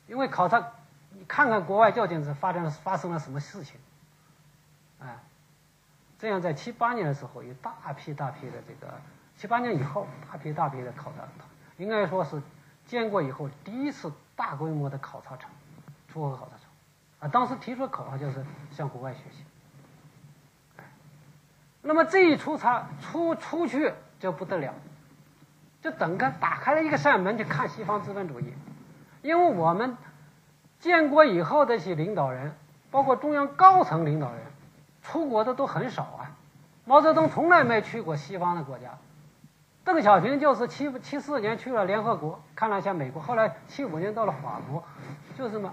[0.06, 0.62] 因为考察。
[1.10, 3.80] 你看看国外究竟是发生了发生了什么事情，
[5.00, 5.18] 哎，
[6.18, 9.00] 这样在七八年的时候，有大批大批的这个
[9.36, 11.24] 七八年以后，大批大批的考察，
[11.78, 12.40] 应该说是
[12.86, 15.50] 建国以后第一次大规模的考察场，
[16.12, 16.70] 出国考察场，
[17.20, 19.42] 啊，当时提出的口号就是向国外学习。
[21.82, 24.74] 那么这一出差出出去就不得了，
[25.80, 28.52] 就等个打开了一个扇门，去看西方资本主义，
[29.22, 29.96] 因为我们。
[30.80, 32.54] 建国以后，这些领导人，
[32.92, 34.38] 包括中央高层领导人，
[35.02, 36.30] 出国的都很少啊。
[36.84, 38.90] 毛泽东从来没去过西方的国家，
[39.82, 44.84] 邓小平就是七七四年去了联合国，看了一下美国，后来七五年到了法国，
[45.36, 45.72] 就这么，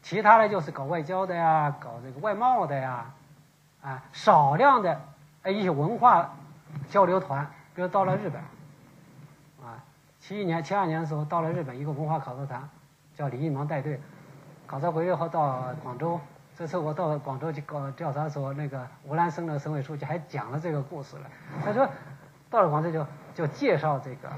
[0.00, 3.12] 其他的就是搞外交的呀，搞这个外贸的呀，
[3.82, 4.98] 啊，少量的
[5.50, 6.34] 一些文化
[6.88, 8.40] 交流团，比如到了日本，
[9.64, 9.82] 啊，
[10.20, 12.68] 七一年、七二年的时候到了日本一个文化考察团，
[13.14, 14.00] 叫李一芒带队，
[14.66, 16.20] 考察回来后到广州。
[16.58, 21.22] 这次我到广州去搞调查的时候，那个吴兰生的省委书记还讲了这个故事了。
[21.62, 21.86] 他说，
[22.48, 24.30] 到了广州就就介绍这个，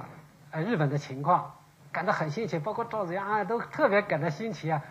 [0.51, 1.53] 呃，日本的情况，
[1.93, 4.83] 感到很新奇，包括赵子阳啊都特别感到新奇啊。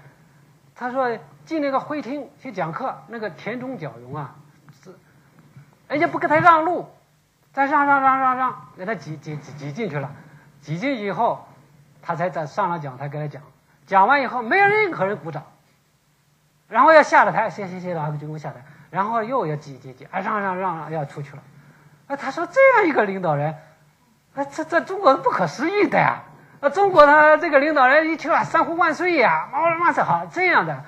[0.74, 4.36] 他说进那个会厅去讲课，那个田中角荣啊，
[5.88, 6.90] 人家不给他让路，
[7.54, 10.12] 再让让让让让，给他挤挤挤挤进去了，
[10.62, 11.48] 挤进去以后，
[12.02, 13.42] 他才在上了讲台给他讲，
[13.86, 15.44] 讲完以后没有任何人鼓掌。
[16.68, 18.56] 然后要下了台，谢谢谢，然后军工下台，
[18.92, 21.42] 然后又要挤挤挤，啊让让让让要出去了，
[22.08, 23.56] 啊他说这样一个领导人，
[24.36, 26.24] 啊这这中国是不可思议的呀，
[26.60, 30.84] 啊中国他这个领导人一听啊三呼万岁呀，毛主席好这样的，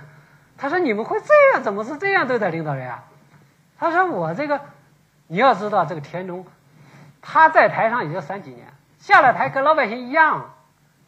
[0.57, 3.05] 他说你们会这样，怎么是这样对待领导人啊？
[3.77, 4.59] 他说我这个，
[5.31, 6.43] 你要知道这个田中，
[7.21, 10.55] 他在台上也就三几年，下了台跟老百姓一样，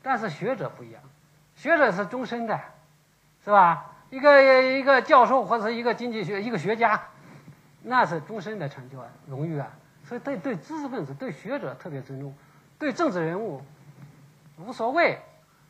[0.04, 1.02] 但是学者不一样，
[1.56, 2.60] 学者是终身的，
[3.44, 3.88] 是吧？
[4.12, 7.02] 一个一个教授或者一个经济学一个学家，
[7.82, 9.68] 那是终身的成就啊，荣誉啊。
[10.06, 12.32] 所以对对知识分子、对学者特别尊重，
[12.78, 13.64] 对政治人物
[14.58, 15.20] 无所谓。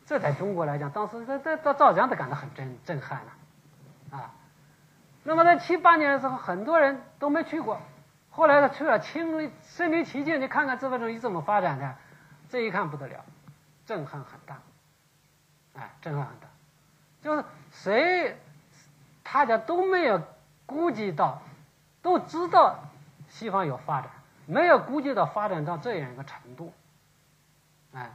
[0.04, 4.30] 这在中国来讲，当时这这这赵紫阳都感到很震震撼了，啊。
[5.22, 7.80] 那么在七八年的时候，很多人都没去过，
[8.32, 11.94] 后来他去了，亲身临其境，你看看资本主义怎么发展的，
[12.48, 13.24] 这一看不得了，
[13.86, 14.58] 震撼很大，
[15.74, 16.48] 哎，震撼很大。
[17.20, 18.36] 就是谁，
[19.22, 20.20] 大家都没有
[20.66, 21.40] 估计到，
[22.00, 22.78] 都知道
[23.28, 24.10] 西方有发展，
[24.46, 26.72] 没有估计到发展到这样一个程度，
[27.92, 28.10] 哎，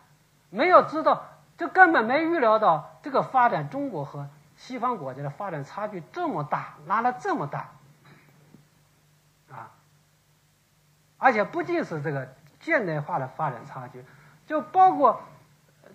[0.49, 1.23] 没有知道，
[1.57, 4.27] 就根本没预料到这个发展，中国和
[4.57, 7.69] 西方国家的发展差距这么大，拉了这么大，
[9.49, 9.71] 啊，
[11.17, 12.27] 而且不仅是这个
[12.59, 14.03] 现代化的发展差距，
[14.45, 15.21] 就包括。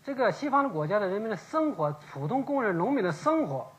[0.04, 3.70] 这个西方的国家的人民的生活，普通工人、农民的生活，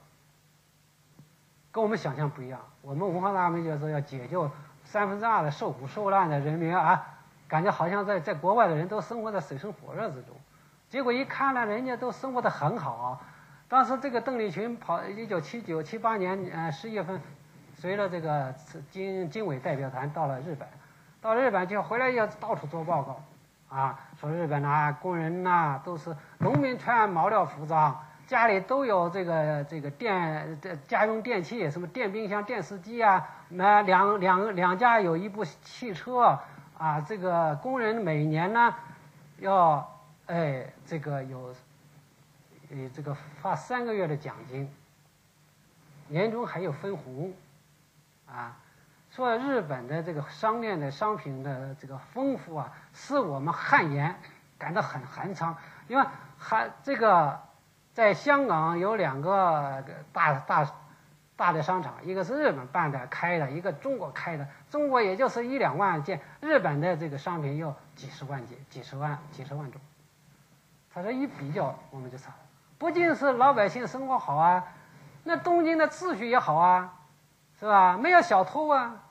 [1.69, 2.61] 跟我们想象不一样。
[2.81, 4.49] 我们文化大革命就是要解救
[4.85, 7.05] 三分之二的受苦受难的人民啊，
[7.49, 10.33] 感觉好像在在国外的人都生活在水深火热之中。
[10.89, 13.21] 结果一看呢，人家都生活得很好。
[13.67, 17.19] 当时这个邓丽群跑，一九七九七八年呃十一月份，
[17.75, 18.53] 随着这个
[18.91, 20.65] 经经委代表团到了日本，
[21.23, 23.23] 到日本就回来要到处做报告。
[23.69, 27.97] 啊，说日本呐，工人呐，都是农民，穿毛料服装，
[28.27, 36.37] 家里都有这个这个电家用电器，什么电冰箱、电视机啊，那两两两家有一部汽车
[36.77, 37.01] 啊。
[37.01, 38.75] 这个工人每年呢，
[39.39, 39.89] 要
[40.27, 41.55] 哎这个有，
[42.69, 44.71] 呃这个发三个月的奖金，
[46.09, 47.33] 年终还有分红，
[48.27, 48.55] 啊。
[49.15, 54.15] 说日本的这个商店的商品的这个丰富啊，使我们汗颜
[54.57, 55.55] 感到很寒苍。
[55.87, 56.03] 因为
[56.35, 57.39] 还这个
[57.93, 60.67] 在香港有两个大大
[61.35, 64.47] 大的商场，一个是日本办的开的，一个中国开的。
[64.71, 69.79] 中国也就是一两万件，日本的这个商品有几十万件，几十万几十万种。
[70.91, 72.35] 他说一比较，我们就差了。
[72.79, 74.63] 不仅是老百姓生活好啊，
[75.23, 76.95] 那东京的秩序也好啊。
[77.59, 77.97] 是吧？
[77.97, 79.02] 没有小偷啊，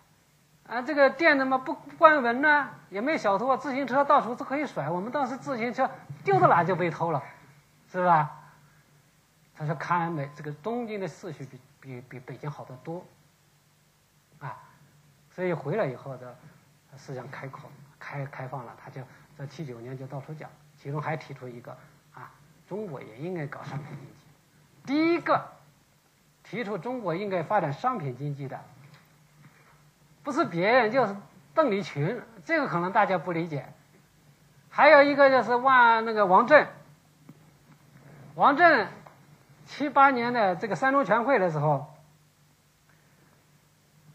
[0.66, 2.70] 啊，这个店怎么不关门呢？
[2.89, 4.89] 也没小偷啊，自行车到处都可以甩。
[4.89, 5.90] 我们当时自行车
[6.24, 7.22] 丢到哪就被偷了，
[7.90, 8.30] 是吧？
[9.55, 13.05] 他说看美这个东京的秩序比比比北京好得多，
[14.39, 14.56] 啊，
[15.30, 16.34] 所以回来以后的
[16.97, 19.02] 思想开阔开开放了，他就
[19.36, 20.48] 在七九年就到处讲，
[20.80, 21.76] 其中还提出一个
[22.14, 22.30] 啊，
[22.68, 24.14] 中国也应该搞商品经济，
[24.86, 25.44] 第一个。
[26.44, 28.60] 提出中国应该发展商品经济的，
[30.23, 31.16] 不是别人就是
[31.55, 33.66] 邓丽群，这个可能大家不理解。
[34.70, 36.66] 还有一个就是万那个王震，
[38.35, 38.89] 王震
[39.66, 41.93] 七八年的这个三中全会的时候，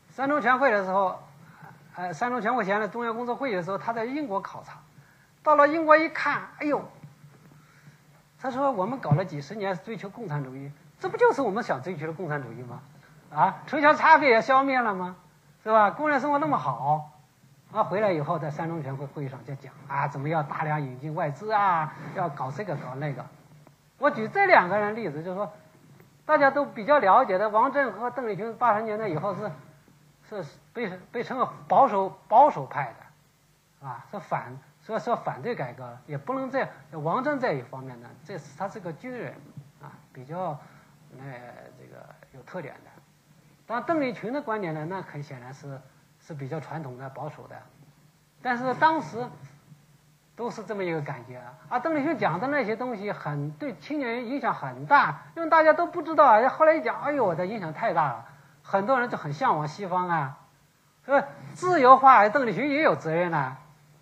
[0.09, 1.21] 三中全会的时候，
[1.95, 4.79] 呃，三中全会前的中央工作会议的时候，他在英国考察，
[5.43, 6.83] 到了英国一看，哎呦，
[8.41, 10.71] 他说我们搞了几十年追求共产主义。
[10.99, 12.81] 这不就是我们想追求的共产主义吗？
[13.31, 15.15] 啊，城乡差别也消灭了吗？
[15.67, 15.91] 是吧？
[15.91, 17.11] 工人生活那么好，
[17.73, 23.25] 啊，回来以后在三中全会会议上就讲啊，怎么要大量引进外资啊，要搞这个搞那个。
[23.97, 25.51] 我举这两个人例子，就是说，
[26.25, 29.51] 大家都比较了解的王震和邓丽群，八十年代以后是
[30.29, 32.93] 是被被称为保守保守派
[33.81, 39.33] 的，啊，是反所以说反对改革，也不能在王震这一方面呢，这是他是个军人
[39.81, 40.57] 啊，比较
[41.11, 41.25] 那
[41.77, 42.86] 这个有特点的。
[43.67, 45.79] 当邓丽群的观点呢，那很显然是
[46.19, 47.55] 是比较传统的保守的，
[48.41, 49.27] 但是当时
[50.37, 51.77] 都是这么一个感觉啊。
[51.77, 56.47] 邓丽群讲的那些东西很对青年人影响很大，因为大家都不知道啊。
[56.47, 58.25] 后来一讲，哎呦，我的影响太大了，
[58.63, 60.39] 很多人就很向往西方啊。
[61.05, 61.21] 说
[61.53, 63.57] 自由化，邓丽群也有责任呐。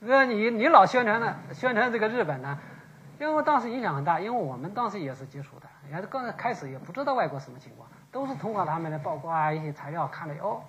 [0.05, 2.59] 说你你老宣传的宣传这个日本呢，
[3.19, 7.89] 因为当时影响很大，因为我们当时也是接触的，也是刚开始也不知道外国什么情况。
[8.15, 10.63] 都是通过他们的报告啊，一些材料看了哦，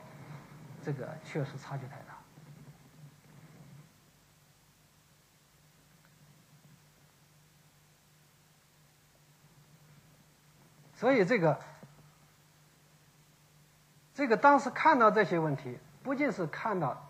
[0.83, 2.17] 这个确实差距太大。
[10.93, 11.61] 所以这个，
[14.13, 17.09] 这个当时看到这些问题，不仅是看到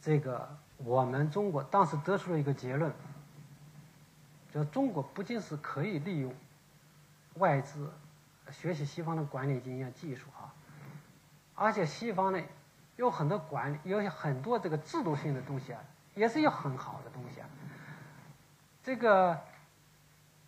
[0.00, 0.48] 这个
[0.78, 2.90] 我们中国当时得出了一个结论，
[4.50, 6.34] 就中国不仅是可以利用
[7.34, 7.92] 外资。
[8.52, 10.52] 学习西方的管理经验、技术啊，
[11.54, 12.40] 而且西方呢
[12.96, 15.80] 有很多管理，有很多这个制度性的东西啊，
[16.14, 17.48] 也是有很好的东西啊。
[18.82, 19.38] 这个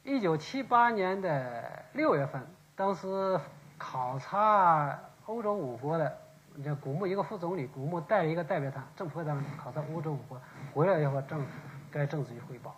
[0.02, 3.38] 一九七八年的六月份，当时
[3.78, 6.18] 考察欧洲五国的，
[6.64, 10.40] 叫古牧一个副总理，古牧带一个代表团，政府代表团考察欧洲五国，
[10.74, 11.46] 回来以后政
[11.90, 12.74] 该政治局汇报，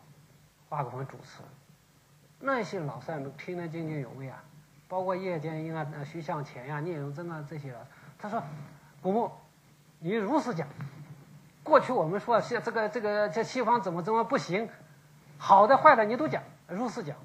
[0.68, 1.40] 华国锋主持，
[2.38, 4.42] 那些老赛都听得津津有味啊。
[4.86, 7.78] 包括叶剑英啊、徐向前呀、聂荣臻啊这些人，
[8.18, 8.42] 他说
[9.02, 9.30] ：“古牧，
[9.98, 10.68] 你如实讲。
[11.62, 14.68] 过去我们说西这个这个这西方怎么怎么不行，
[15.38, 17.16] 好的坏的你都讲，如实讲。”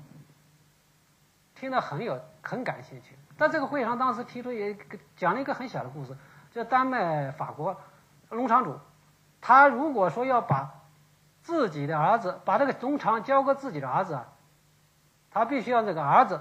[1.55, 3.15] 听得很有很感兴趣。
[3.37, 4.77] 在这个会上，当时提出也
[5.17, 6.15] 讲了一个很小的故事，
[6.51, 7.75] 就丹麦法国
[8.29, 8.79] 农场主，
[9.41, 10.73] 他如果说要把
[11.41, 14.27] 自己的儿子把这个农场交给自己的儿子啊，
[15.31, 16.39] 他必须要这个儿子。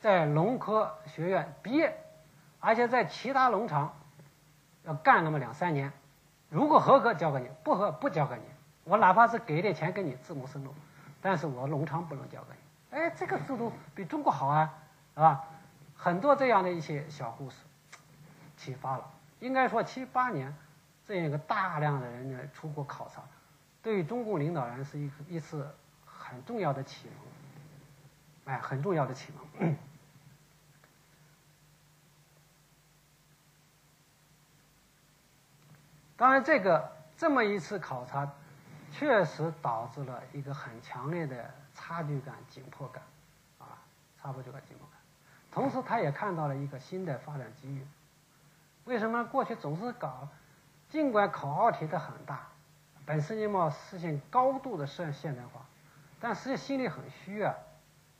[0.00, 1.98] 在农科学院毕业，
[2.60, 3.94] 而且在其他农场
[4.84, 5.92] 要干那么两三年，
[6.48, 8.42] 如果合格交给你，不合不交给你。
[8.84, 10.72] 我哪怕是给点钱给你自谋生路，
[11.20, 12.98] 但是我农场不能交给你。
[12.98, 14.72] 哎，这个制度比中国好啊，
[15.14, 15.44] 是吧？
[15.94, 17.56] 很多这样的一些小故事，
[18.56, 19.10] 启发了。
[19.40, 20.54] 应该说七八年
[21.06, 23.20] 这样一个大量的人呢出国考察，
[23.82, 25.68] 对中共领导人是一一次
[26.06, 27.08] 很重要的启
[28.46, 29.76] 蒙，哎，很重要的启蒙。
[36.18, 38.28] 当然，这个这么一次考察，
[38.90, 43.00] 确实导致了一个很强烈的差距感、紧迫感，
[43.60, 43.78] 啊，
[44.20, 44.98] 差距感、紧迫感。
[45.52, 47.86] 同时，他也看到了一个新的发展机遇。
[48.84, 50.26] 为什么过去总是搞，
[50.88, 52.48] 尽管口号提得很大，
[53.06, 55.60] 本世纪末实现高度的现现代化，
[56.18, 57.54] 但实际心里很虚啊，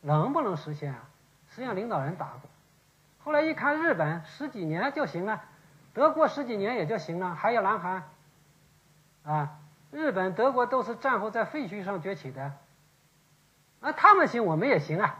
[0.02, 1.00] 能不能实现啊？
[1.50, 2.42] 实际上，领导人打过。
[3.24, 5.42] 后来一看，日本十几年就行了。
[5.98, 8.04] 德国十几年也就行了，还有南韩，
[9.24, 9.58] 啊，
[9.90, 12.52] 日本、德国都是战后在废墟上崛起的，
[13.80, 15.16] 那他们行，我们也行啊。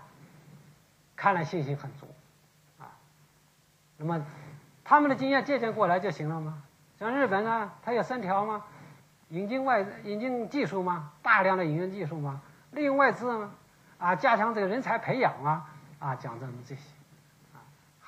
[1.16, 2.06] 看来信心很足，
[2.78, 2.94] 啊，
[3.96, 4.24] 那么
[4.84, 6.62] 他们的经验借鉴过来就行了吗？
[6.96, 8.62] 像日本啊，它有三条吗？
[9.30, 11.10] 引进外引进技术吗？
[11.22, 12.40] 大量的引进技术吗？
[12.70, 13.50] 利用外资吗？
[13.98, 15.68] 啊，加强这个人才培养啊，
[15.98, 16.82] 啊，讲这么这些。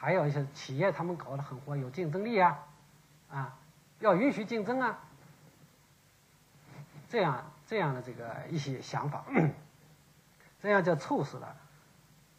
[0.03, 2.59] 还有一些企业，他们搞得很活，有竞争力啊，
[3.29, 3.59] 啊，
[3.99, 4.99] 要允许竞争啊，
[7.11, 9.23] 这样这样的这个一些想法，
[10.63, 11.55] 这样就促使了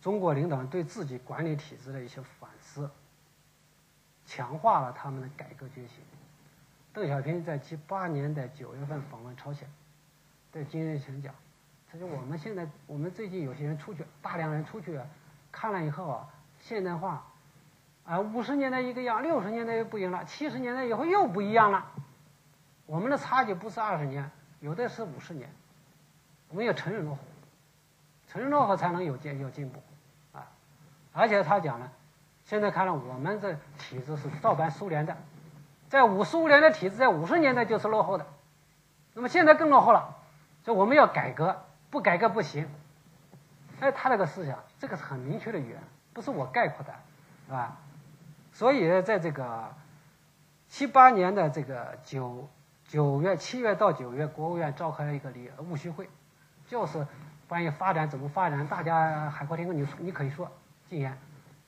[0.02, 2.90] 中国领导人对自己管理体制的一些反思，
[4.26, 5.98] 强化了他们的改革决心。
[6.92, 9.72] 邓小平在七八年的九月份访问朝鲜，
[10.52, 11.32] 对金日成讲，
[11.92, 15.00] 他说我们现在我们最近有些人出去，大量人出去
[15.52, 16.28] 看了以后啊，
[16.60, 17.28] 现代化。
[18.06, 21.86] 啊，五十年代一个样，六十年代又不一样了，七十年代以后又不一样了。
[22.86, 24.30] 我们的差距不是二十年，
[24.60, 25.50] 有的是五十年。
[26.50, 27.22] 我们要承认落后，
[28.28, 29.82] 承认落后才能有进有进步，
[30.34, 30.46] 啊！
[31.14, 31.90] 而且他讲了，
[32.44, 35.16] 现在看来我们这体制是照搬苏联的，
[35.88, 38.26] 在五苏联的体制在五十年代就是落后的，
[39.14, 40.14] 那么现在更落后了，
[40.66, 42.68] 所以我们要改革，不改革不行。
[43.80, 46.94] 哎，他那个思想，这个是很明确的语言，不是我概括的，
[47.46, 47.78] 是吧？
[48.54, 49.74] 所以，在这个
[50.68, 52.50] 七八年的这个九
[52.88, 56.10] 九月、七月到九月，国务院召开了一个理务虚会，
[56.68, 57.06] 就是
[57.48, 60.52] 关于发展怎么发展，大家海阔天空，你你可以说
[60.90, 61.12] 禁言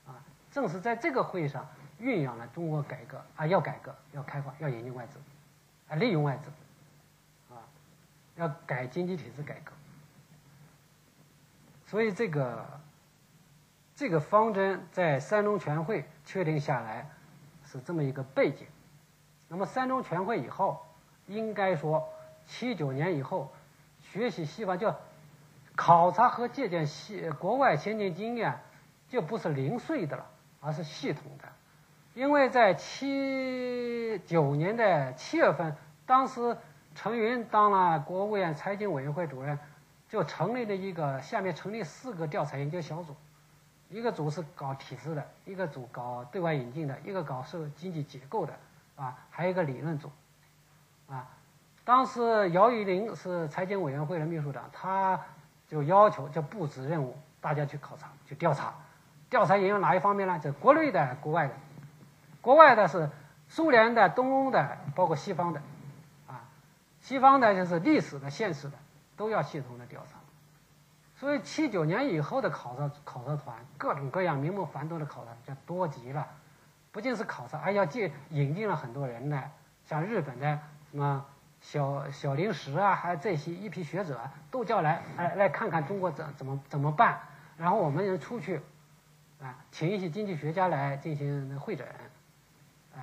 [0.06, 0.22] 啊。
[0.50, 1.66] 正是在这个会上，
[2.00, 5.18] 酝酿了中国改革啊，要改革，要开放，要引进外资，
[5.88, 6.50] 啊，利用外资，
[7.52, 7.58] 啊，
[8.36, 9.72] 要改经济体制改革。
[11.86, 12.80] 所以这个
[13.94, 17.08] 这个方针在三中全会确定下来
[17.66, 18.66] 是这么一个背景。
[19.48, 20.80] 那么三中全会以后，
[21.26, 22.08] 应该说
[22.46, 23.52] 七九年以后，
[24.00, 24.94] 学习西方就
[25.76, 28.58] 考察和借鉴西国外先进经验，
[29.08, 30.26] 就不是零碎的了，
[30.60, 31.48] 而是系统的。
[32.14, 35.76] 因为在七九年的七月份，
[36.06, 36.56] 当时
[36.94, 39.58] 陈云当了国务院财经委员会主任，
[40.08, 43.16] 就成立了一个下面成立四个调查研究小组，
[43.94, 48.52] 一个组是搞体制的，一个组搞对外引进的，一个搞社会经济结构的，
[48.96, 50.10] 啊，还有一个理论组，
[51.08, 51.28] 啊，
[51.84, 55.20] 当时姚玉玲是财经委员会的秘书长，他
[55.68, 58.74] 就要求就布置任务，大家去考察去调查，
[59.30, 60.40] 调查引用哪一方面呢？
[60.40, 61.54] 就国内的、国外的。
[62.40, 63.08] 国外的是
[63.48, 65.62] 苏联的、东欧的，包括西方的，
[66.26, 66.42] 啊，
[67.00, 68.76] 西方的就是历史的、现实的，
[69.16, 70.18] 都要系统的调查。
[71.24, 76.28] 所以七九年以后的考察考察团，各种各样、名目繁多的考察就多极了，
[76.92, 79.50] 不仅是考察，还要借引进了很多人来，
[79.86, 80.60] 像日本的
[80.90, 81.24] 什么
[81.62, 84.20] 小小林实啊，还有这些一批学者
[84.50, 87.18] 都叫来，来来看看中国怎怎么怎么办，
[87.56, 88.60] 然后我们人出去，
[89.40, 91.86] 啊，请一些经济学家来进行会诊。
[92.94, 93.00] 啊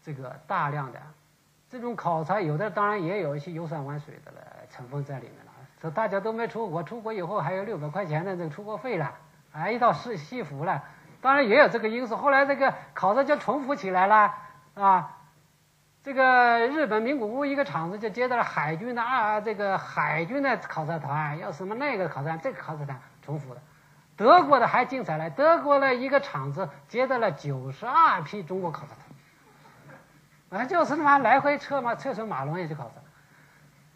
[0.00, 1.02] 这个大量的
[1.68, 4.40] 这种考察，有的当然也有一些游山玩水的了
[4.70, 5.43] 成分在里面。
[5.90, 9.12] 大家都没出国，出国以后还有六百块钱的这个出国费了，
[9.52, 10.82] 啊，一套西西服了，
[11.20, 12.16] 当然也有这个因素。
[12.16, 14.34] 后来这个考察就重复起来了，
[14.74, 15.18] 啊，
[16.02, 23.60] 这个日本名古屋一个厂子就接到了海军的啊，这个海军的考察团，要什么那个考察团，这个考察团重复的。
[24.16, 28.88] 德国的还精彩了，德国的一个厂子接到了九十二批中国考察
[30.48, 30.60] 团。
[30.60, 32.92] 啊，就是他妈来回车嘛，车水马龙也去考察，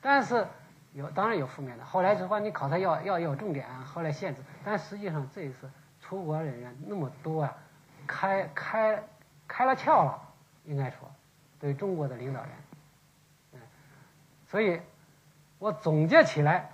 [0.01, 0.44] 但是
[0.93, 1.85] 有当然有负面的。
[1.85, 4.43] 后来之后你考察要要有重点，后来限制。
[4.65, 5.70] 但实际上这一次
[6.01, 7.56] 出国人员那么多啊，
[8.06, 9.02] 开开
[9.47, 10.20] 开了窍了，
[10.65, 11.10] 应该说
[11.60, 12.51] 对中国的领导人，
[13.52, 13.60] 嗯，
[14.47, 14.81] 所以
[15.59, 16.70] 我总结起来，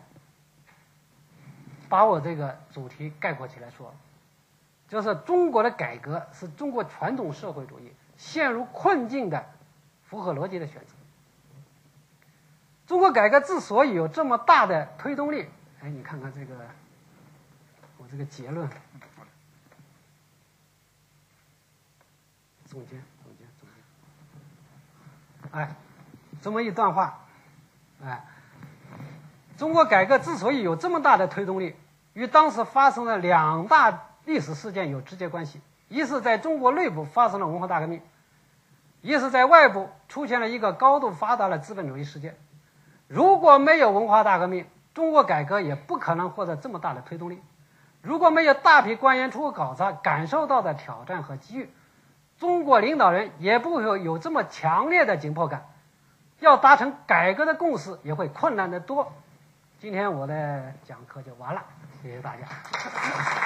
[1.89, 3.95] 把我这个主题概括起来说，
[4.89, 9.45] 就是中国的改革是中国传统社会主义陷入困境的。
[10.07, 10.95] 符合逻辑的选择。
[12.95, 15.49] 中国改革之所以有这么大的推动力，
[15.83, 16.55] 哎，你看看这个，
[17.99, 18.71] 我这个结论，
[22.65, 22.91] 总结
[23.21, 23.69] 总结总
[25.43, 25.75] 结，哎，
[26.41, 27.19] 这么一段话，
[28.05, 28.25] 哎，
[29.57, 31.75] 中国改革之所以有这么大的推动力，
[32.13, 38.01] 与当时发生的两大历史事件有直接关系：一是在中国内部发生了文化大革命。
[39.03, 42.35] 一是在外部出现了一个高度发达的资本主义世界，
[43.15, 47.37] 如果没有文化大革命，中国改革也不可能获得这么大的推动力；
[48.03, 51.71] 如果没有大批官员出国考察，感受到的挑战和机遇，
[52.41, 55.69] 中国领导人也不会有这么强烈的紧迫感，
[56.41, 59.13] 要达成改革的共识也会困难得多。
[59.79, 61.63] 今天我的讲课就完了，
[62.03, 63.44] 谢谢大家。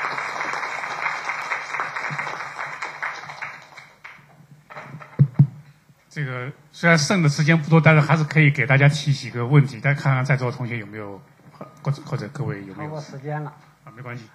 [6.19, 11.23] 这个虽然剩的时间不多，但是还是可以给大家提几个问题，再看看在座的同学有没有，
[11.81, 12.91] 或者或者各位有没有？
[12.91, 13.55] 超过时间了。
[13.85, 14.25] 啊，没关系。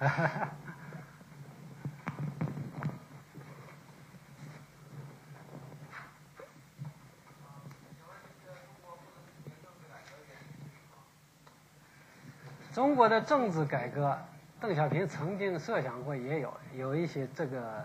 [12.72, 14.18] 中国的政治改革，
[14.58, 17.84] 邓小平曾经设想过，也有有一些这个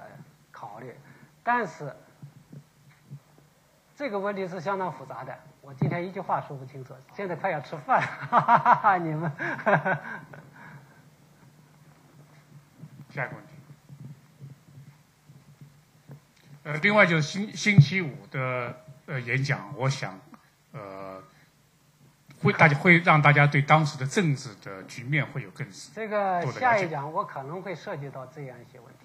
[0.51, 0.95] 考虑，
[1.43, 1.93] 但是。
[3.99, 6.93] 这个问题是相当复杂的，我今天一句话说不清楚。
[7.13, 9.29] 现在快要吃饭，哈哈哈哈你们。
[13.13, 13.51] 下一个问题。
[16.63, 18.73] 呃，另外就是星星期五的
[19.05, 20.17] 呃演讲，我想
[20.71, 21.21] 呃
[22.41, 26.47] 会大家会让大家对当时的政治的局面会有更多的了解。
[26.47, 28.99] 这个下一讲我可能会涉及到这样一些问题。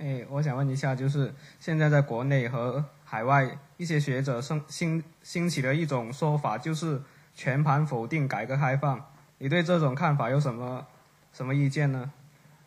[0.00, 3.58] 哎，我想问一下，就是现在在国内和海外。
[3.78, 7.00] 一些学者兴兴兴起的一种说法，就是
[7.32, 9.00] 全盘否定改革开放。
[9.38, 10.84] 你对这种看法有什么
[11.32, 12.10] 什么意见呢？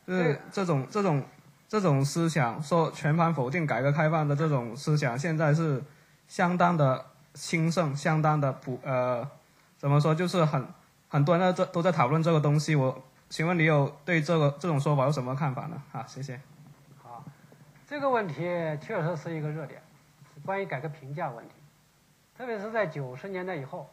[0.08, 1.22] 就是这种这种
[1.68, 5.84] 这种思想，说全盘否定改革开放的这种思想，现在是
[6.30, 7.06] 相当的
[7.36, 9.28] 兴盛，相当的普呃，
[9.78, 10.16] 怎么说？
[10.16, 10.66] 就是很
[11.10, 12.74] 很多人都都在讨论这个东西。
[12.74, 15.84] 我请问你有对这个这种说法有什么看法呢？
[15.92, 16.40] 好，谢谢。
[17.04, 17.22] 好
[17.86, 18.36] 这个问题
[18.82, 19.82] 确实是一个热点，
[20.46, 21.56] 关于改革评价问题，
[22.38, 23.90] 特别是在九十年代以后，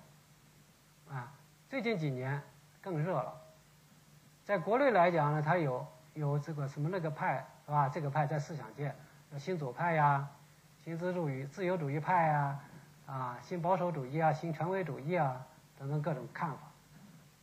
[1.11, 1.33] 啊，
[1.69, 2.41] 最近几年
[2.81, 3.35] 更热了。
[4.45, 7.89] 在国内来讲呢，它有有这个什么那个派是吧？
[7.89, 8.95] 这个派在思想界
[9.37, 10.27] 新左派呀、
[10.83, 12.59] 新自主义自由主义派呀、
[13.07, 15.45] 啊新保守主义啊、新权威主义啊
[15.79, 16.59] 等等各种看法。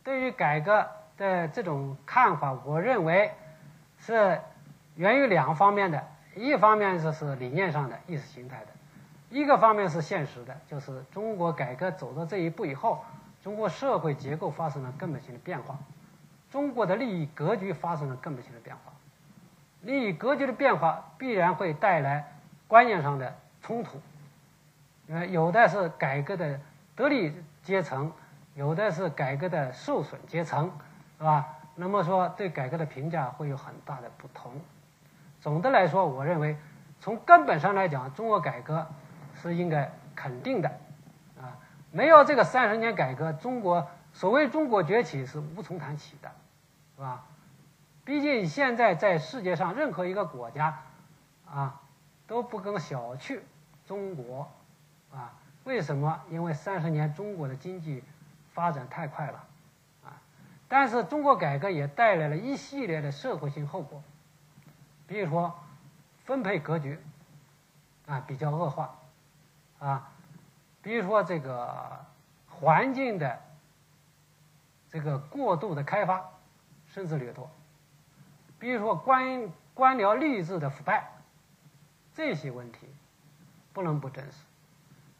[0.02, 3.32] 对于改革的这种看法，我认为
[3.98, 4.40] 是
[4.96, 6.04] 源于两方面的。
[6.34, 8.66] 一方面是是理念上的、意识形态的，
[9.30, 13.04] 一个方面是现实的，就是中国改革走到这一步以后，
[13.42, 15.76] 中国社会结构发生了根本性的变化，
[16.50, 18.92] 中国的利益格局发生了根本性的变化，
[19.82, 22.32] 利益格局的变化必然会带来
[22.68, 24.00] 观念上的冲突，
[25.08, 26.60] 呃，有的是改革的
[26.94, 28.12] 得利阶层，
[28.54, 30.70] 有的是改革的受损阶层，
[31.18, 31.46] 是吧？
[31.74, 34.52] 那么说对改革的评价会有很大的不同。
[35.40, 36.56] 总的来说，我认为
[37.00, 38.86] 从根本上来讲，中国改革
[39.40, 40.68] 是应该肯定的，
[41.40, 41.56] 啊，
[41.92, 46.30] 没有这个三十年改革，中国所谓中国崛起是无从谈起的，
[46.96, 47.24] 是吧？
[48.04, 50.82] 毕竟现在在世界上任何一个国家，
[51.50, 51.80] 啊，
[52.26, 53.40] 都不更小觑
[53.86, 54.50] 中国，
[55.12, 55.32] 啊，
[55.64, 56.20] 为什么？
[56.30, 58.02] 因为三十年中国的经济
[58.54, 59.44] 发展太快了，
[60.04, 60.16] 啊，
[60.68, 64.02] 但是中国改革也带来了一系列的社会性后果。
[65.06, 65.54] 比如说，
[66.24, 66.98] 分配格局
[68.06, 68.95] 啊比较恶化，
[69.78, 70.10] 啊，
[70.82, 72.04] 比如说这个
[72.48, 73.40] 环境的
[74.90, 76.24] 这个过度的开发，
[76.88, 77.50] 甚至掠夺，
[78.58, 81.10] 比如说官官僚吏治的腐败，
[82.14, 82.88] 这些问题
[83.72, 84.38] 不能不正视。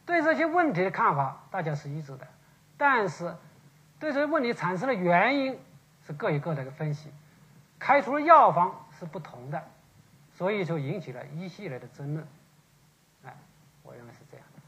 [0.04, 2.26] 对这些问题的看法大家是一致的，
[2.76, 3.34] 但是
[3.98, 5.58] 对这些问题产生的原因
[6.06, 7.10] 是各有各的分析，
[7.78, 9.62] 开出的药方是不同的。
[10.36, 12.26] 所以就引起了一系列的争论，
[13.24, 13.34] 哎，
[13.82, 14.60] 我认为是这样的。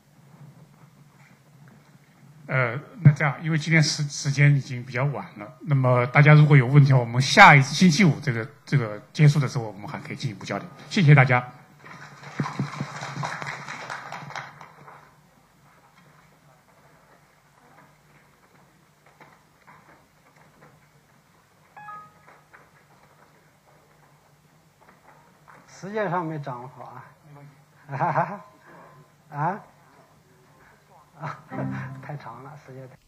[2.48, 10.66] 呃，那这样，因为今天时时间已经比较晚了，那么大家如果有问题，我们下一次星期五这个这个结束的时候，我们还可以进一步交流。
[10.88, 11.46] 谢谢大家。
[25.68, 27.02] 时间上没掌握好
[27.88, 28.40] 啊，
[29.30, 29.60] 啊，
[32.66, 33.07] 时间。